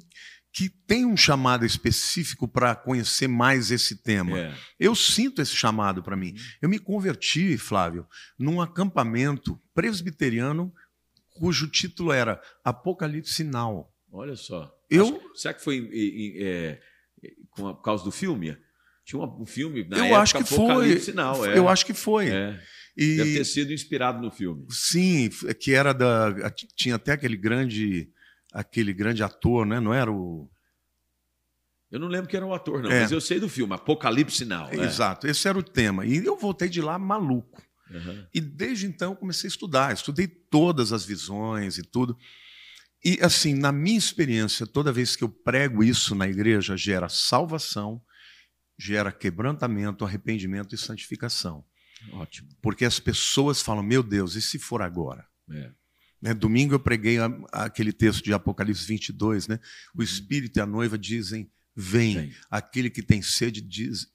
[0.55, 4.39] que têm um chamado específico para conhecer mais esse tema.
[4.39, 4.55] É.
[4.79, 6.29] Eu sinto esse chamado para mim.
[6.31, 6.37] Uhum.
[6.61, 8.07] Eu me converti, Flávio,
[8.39, 10.73] num acampamento presbiteriano
[11.31, 13.93] cujo título era Apocalipse Sinal.
[14.09, 14.73] Olha só.
[14.89, 15.03] Eu...
[15.03, 15.89] Acho, será que foi.
[16.39, 16.79] É,
[17.49, 18.57] com a, por causa do filme?
[19.03, 20.65] Tinha um, filme na eu época, acho que foi.
[20.71, 21.57] Apocalipse Now, é.
[21.57, 22.29] Eu acho que foi.
[22.29, 22.57] É.
[22.95, 24.65] E, Deve ter sido inspirado no filme.
[24.69, 25.29] Sim,
[25.59, 26.49] que era da.
[26.77, 28.09] Tinha até aquele grande.
[28.55, 29.79] Aquele grande ator, né?
[29.81, 30.49] Não era o.
[31.91, 33.01] Eu não lembro quem era o ator, não, É.
[33.01, 34.67] mas eu sei do filme, Apocalipse Now.
[34.69, 34.85] né?
[34.85, 36.05] Exato, esse era o tema.
[36.05, 37.61] E eu voltei de lá maluco.
[37.91, 38.25] Uhum.
[38.33, 42.17] E desde então eu comecei a estudar, estudei todas as visões e tudo.
[43.03, 48.01] E assim, na minha experiência, toda vez que eu prego isso na igreja, gera salvação,
[48.79, 51.63] gera quebrantamento, arrependimento e santificação.
[52.13, 52.49] Ótimo.
[52.61, 55.71] Porque as pessoas falam: "Meu Deus, e se for agora?" É.
[56.21, 59.59] Né, Domingo eu preguei a- aquele texto de Apocalipse 22, né?
[59.93, 62.13] O Espírito e a noiva dizem: Vem.
[62.15, 62.33] Vem.
[62.49, 64.07] Aquele que tem sede diz,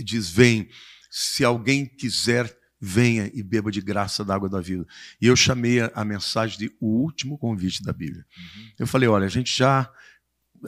[0.00, 0.68] diz: Vem.
[1.10, 4.86] Se alguém quiser, venha e beba de graça da água da vida.
[5.20, 8.24] E eu chamei a, a mensagem de o último convite da Bíblia.
[8.78, 9.92] Eu falei: olha, a gente já.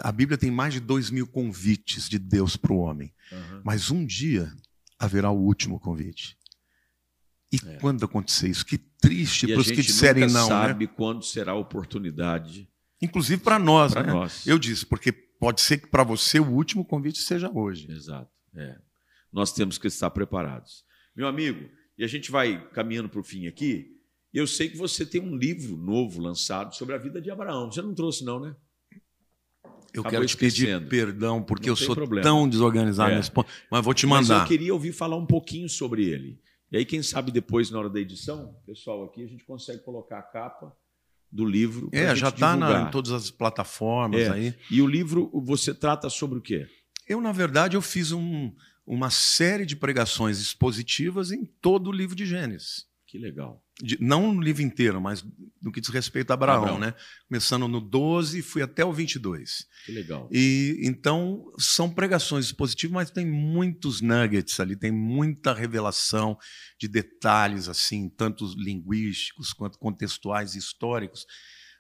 [0.01, 3.63] A Bíblia tem mais de dois mil convites de Deus para o homem, Uhum.
[3.65, 4.51] mas um dia
[4.99, 6.37] haverá o último convite.
[7.53, 7.77] E É.
[7.77, 8.65] quando acontecer isso?
[8.65, 10.55] Que triste para os que disserem nunca não, né?
[10.69, 12.69] sabe quando será a oportunidade
[13.01, 14.03] Inclusive para nós, né?
[14.05, 14.47] nós.
[14.47, 17.91] Eu disse, porque pode ser que para você o último convite seja hoje.
[17.91, 18.31] Exato.
[18.55, 18.77] É.
[19.33, 20.85] Nós temos que estar preparados.
[21.15, 23.89] Meu amigo, e a gente vai caminhando para o fim aqui.
[24.33, 27.71] Eu sei que você tem um livro novo lançado sobre a vida de Abraão.
[27.71, 28.55] Você não trouxe, não, né?
[29.93, 32.23] Eu Acabou quero te pedir perdão, porque Não eu sou problema.
[32.23, 33.17] tão desorganizado É.
[33.17, 34.45] nesse ponto, mas vou te Mas mandar.
[34.45, 36.41] eu queria ouvir falar um pouquinho sobre ele.
[36.73, 40.19] E aí, quem sabe depois, na hora da edição, pessoal, aqui a gente consegue colocar
[40.19, 40.75] a capa
[41.31, 41.91] do livro.
[41.93, 42.57] É, já está
[42.89, 44.31] em todas as plataformas É.
[44.31, 44.55] aí.
[44.71, 46.67] E o livro, você trata sobre o quê?
[47.07, 48.51] Eu, na verdade, eu fiz um-
[48.87, 52.87] uma série de pregações expositivas em todo o livro de Gênesis.
[53.13, 53.63] Que legal.
[53.83, 55.23] De- não no livro inteiro, mas
[55.61, 56.79] no que diz respeito a Abraão, Abraão.
[56.79, 56.95] né?
[57.29, 59.67] Começando no 12 e fui até o 22.
[59.85, 60.31] Que legal.
[60.33, 66.39] E então são pregações expositivas, mas tem muitos nuggets ali, tem muita revelação
[66.81, 71.27] de detalhes assim, tanto linguísticos quanto contextuais e históricos.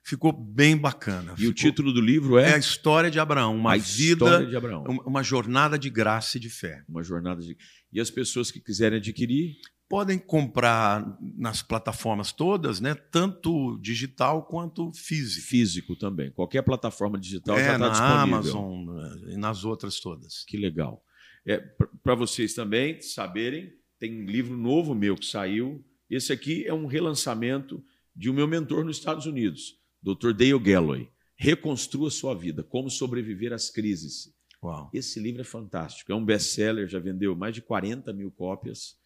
[0.04, 1.30] Ficou bem bacana.
[1.38, 4.24] E o Ficou- título do livro é é, a história de Abraão, uma A vida,
[4.26, 4.84] História de Abraão.
[4.86, 6.82] uma uma jornada de graça e de fé.
[6.88, 7.56] Uma jornada de.
[7.90, 9.54] E as pessoas que quiserem adquirir,
[9.92, 12.94] Podem comprar nas plataformas todas, né?
[12.94, 15.46] Tanto digital quanto físico.
[15.46, 16.30] físico também.
[16.30, 18.22] Qualquer plataforma digital já É, está na disponível.
[18.22, 20.44] Amazon né, e nas outras todas.
[20.46, 21.04] Que legal.
[21.46, 21.58] É,
[22.02, 25.84] Para vocês também saberem, tem um livro novo meu que saiu.
[26.08, 27.84] Esse aqui é um relançamento
[28.16, 30.32] de um meu mentor nos Estados Unidos, Dr.
[30.32, 31.10] Dale Galloway.
[31.36, 34.32] Reconstrua sua vida, como sobreviver às crises.
[34.64, 34.88] Uau.
[34.94, 36.10] Esse livro é fantástico.
[36.10, 38.96] É um best-seller, já vendeu mais de 40 mil cópias.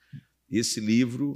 [0.50, 1.34] Esse livro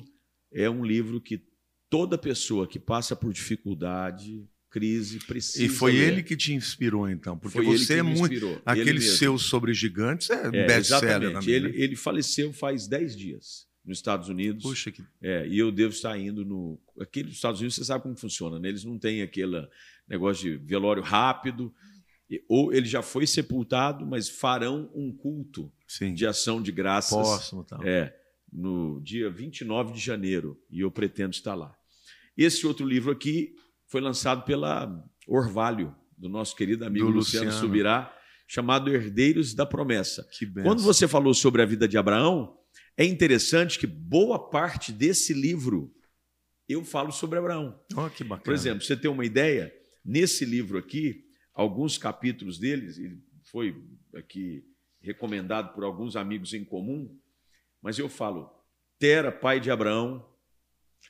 [0.52, 1.42] é um livro que
[1.88, 6.12] toda pessoa que passa por dificuldade, crise, precisa E foi ler.
[6.12, 8.20] ele que te inspirou, então, porque Foi você é muito.
[8.32, 8.50] inspirou.
[8.52, 11.48] Ele Aquele seu sobre gigantes é, É, best-seller também.
[11.54, 11.74] ele, né?
[11.76, 14.62] ele faleceu faz 10 dias nos Estados Unidos.
[14.62, 15.02] Puxa, que.
[15.20, 16.78] É, e eu devo estar indo no.
[17.00, 18.68] Aqui nos Estados Unidos, você sabe como funciona, né?
[18.68, 19.66] Eles não têm aquele
[20.08, 21.74] negócio de velório rápido.
[22.48, 26.14] Ou ele já foi sepultado, mas farão um culto Sim.
[26.14, 27.10] de ação de graças.
[27.10, 27.82] Póstumo tal.
[27.82, 28.16] É,
[28.52, 31.74] no dia 29 de janeiro, e eu pretendo estar lá.
[32.36, 33.54] Esse outro livro aqui
[33.86, 37.66] foi lançado pela Orvalho, do nosso querido amigo Do Luciano, Luciano.
[37.66, 40.26] Subirá, chamado Herdeiros da Promessa.
[40.62, 42.58] Quando você falou sobre a vida de Abraão,
[42.96, 45.94] é interessante que boa parte desse livro
[46.68, 47.80] eu falo sobre Abraão.
[47.94, 48.44] Ó, que bacana.
[48.44, 49.72] Por exemplo, você ter uma ideia,
[50.04, 51.24] nesse livro aqui,
[51.54, 53.18] alguns capítulos deles, ele
[53.50, 53.74] foi
[54.14, 54.64] aqui
[55.00, 57.18] recomendado por alguns amigos em comum,
[57.82, 58.50] mas eu falo
[58.98, 60.26] Tera, pai de Abraão,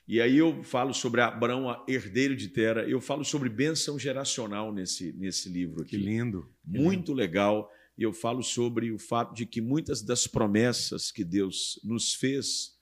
[0.06, 5.12] e aí eu falo sobre Abraão, herdeiro de Tera, eu falo sobre bênção geracional nesse,
[5.12, 6.04] nesse livro Que aqui.
[6.04, 6.52] lindo.
[6.64, 7.70] Que Muito legal.
[7.96, 12.76] E eu falo sobre o fato de que muitas das promessas que Deus nos fez,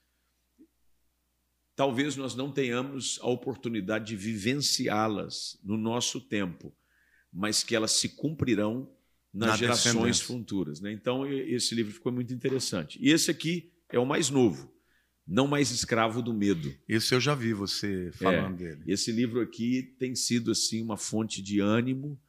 [1.75, 6.75] talvez nós não tenhamos a oportunidade de vivenciá-las no nosso tempo,
[7.31, 8.91] mas que elas se cumprirão
[9.31, 10.81] nas Na gerações futuras.
[10.81, 10.91] Né?
[10.91, 12.97] Então, esse livro ficou muito interessante.
[12.99, 14.71] E esse aqui é o mais novo,
[15.27, 16.73] Não Mais Escravo do Medo.
[16.87, 18.83] Esse eu já vi você falando dele.
[18.87, 22.19] Esse livro aqui tem sido assim uma fonte de ânimo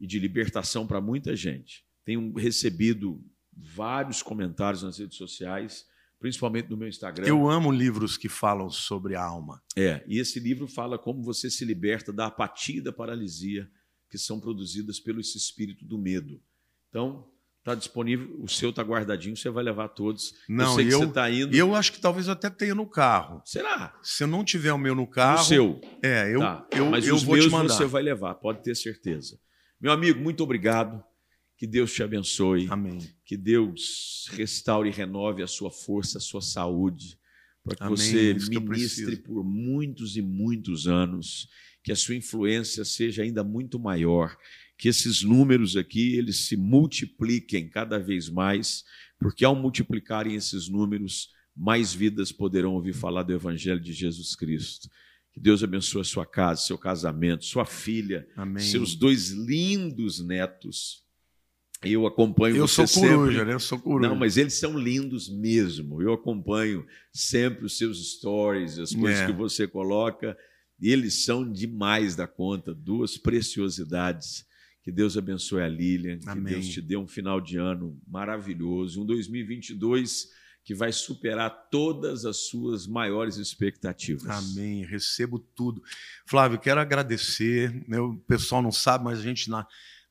[0.00, 1.84] e de libertação para muita gente.
[2.04, 5.86] Tenho recebido vários comentários nas redes sociais,
[6.18, 7.26] principalmente no meu Instagram.
[7.26, 9.62] Eu amo livros que falam sobre a alma.
[9.74, 13.70] É, e esse livro fala como você se liberta da apatia e da paralisia
[14.08, 16.40] que são produzidas pelo esse espírito do medo.
[16.88, 17.28] Então,
[17.66, 20.34] está disponível, o seu está guardadinho, você vai levar todos.
[20.48, 21.56] Não, eu sei que eu- você está indo.
[21.56, 23.42] Eu acho que talvez eu até tenha no carro.
[23.44, 23.98] Será?
[24.02, 25.80] Se eu não tiver o meu no O carro, seu.
[26.02, 27.74] é, eu, Tá, eu, Mas eu os vou meus te mandar.
[27.74, 29.38] você vai levar, pode ter certeza.
[29.80, 31.02] Meu amigo, muito obrigado.
[31.58, 32.66] Que Deus te abençoe.
[32.70, 32.98] Amém.
[33.24, 37.18] Que Deus restaure e renove a sua força, a sua saúde,
[37.64, 39.22] para que Amém, você é isso que ministre preciso.
[39.22, 41.48] por muitos e muitos anos,
[41.82, 44.36] que a sua influência seja ainda muito maior,
[44.78, 48.84] que esses números aqui eles se multipliquem cada vez mais,
[49.18, 54.88] porque ao multiplicarem esses números, mais vidas poderão ouvir falar do evangelho de Jesus Cristo.
[55.32, 58.62] Que Deus abençoe a sua casa, seu casamento, sua filha, Amém.
[58.62, 61.04] seus dois lindos netos.
[61.82, 63.44] Eu acompanho Eu você sou coruja, sempre.
[63.44, 63.52] né?
[63.54, 64.08] Eu sou coruja.
[64.08, 66.00] Não, mas eles são lindos mesmo.
[66.02, 69.26] Eu acompanho sempre os seus stories, as coisas É.
[69.26, 70.36] que você coloca.
[70.80, 74.44] E eles são demais da conta, duas preciosidades.
[74.86, 76.52] Que Deus abençoe a Lilian, que Amém.
[76.54, 80.28] Deus te dê um final de ano maravilhoso, um 2022
[80.62, 84.28] que vai superar todas as suas maiores expectativas.
[84.54, 84.84] Amém.
[84.84, 85.82] Recebo tudo.
[86.24, 87.84] Flávio, quero agradecer.
[87.88, 87.98] né?
[87.98, 89.66] O pessoal não sabe, mas a gente na-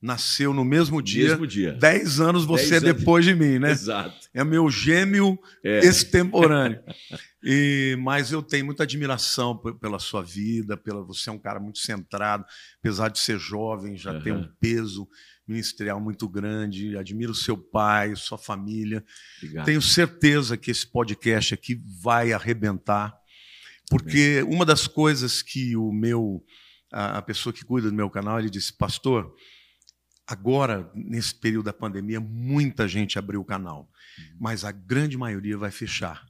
[0.06, 1.30] nasceu no mesmo dia.
[1.30, 1.74] Mesmo dia.
[1.74, 3.00] Dez anos você Dez é anos.
[3.00, 3.72] depois de mim, né?
[3.72, 4.30] Exato.
[4.34, 5.80] É meu gêmeo É.
[5.80, 6.82] extemporâneo.
[7.48, 11.78] E, mas eu tenho muita admiração pela sua vida, pela você é um cara muito
[11.78, 12.44] centrado,
[12.80, 15.08] apesar de ser jovem, já tem um peso
[15.48, 16.98] ministerial muito grande.
[16.98, 19.06] Admiro seu pai, sua família.
[19.38, 19.66] Obrigado.
[19.66, 23.16] Tenho certeza que esse podcast aqui vai arrebentar,
[23.92, 26.44] porque uma das coisas que o meu
[26.92, 29.32] a pessoa que cuida do meu canal ele disse, pastor,
[30.28, 33.90] agora nesse período da pandemia muita gente abriu o canal,
[34.40, 36.26] mas a grande maioria vai fechar,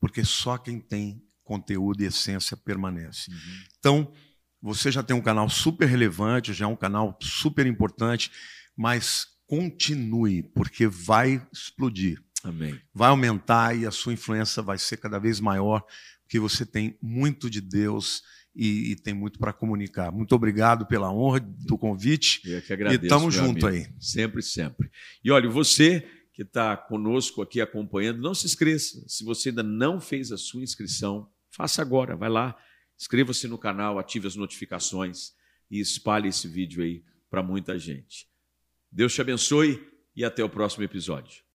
[0.00, 3.30] porque só quem tem conteúdo e essência permanece.
[3.30, 3.64] Uhum.
[3.78, 4.12] Então,
[4.60, 8.30] você já tem um canal super relevante, já é um canal super importante,
[8.76, 12.80] mas continue, porque vai explodir, Amém.
[12.92, 15.84] vai aumentar e a sua influência vai ser cada vez maior,
[16.22, 18.22] porque você tem muito de Deus
[18.56, 20.10] e, e tem muito para comunicar.
[20.10, 23.04] Muito obrigado pela honra do convite Eu é que e agradeço.
[23.04, 23.86] estamos meu junto amigo.
[23.86, 23.94] aí.
[24.00, 24.90] Sempre, sempre.
[25.22, 30.00] E olha, você que está conosco aqui acompanhando, não se esqueça, se você ainda não
[30.00, 32.56] fez a sua inscrição, faça agora, vai lá,
[32.98, 35.32] inscreva-se no canal, ative as notificações
[35.70, 38.26] e espalhe esse vídeo aí para muita gente.
[38.90, 39.82] Deus te abençoe
[40.14, 41.45] e até o próximo episódio.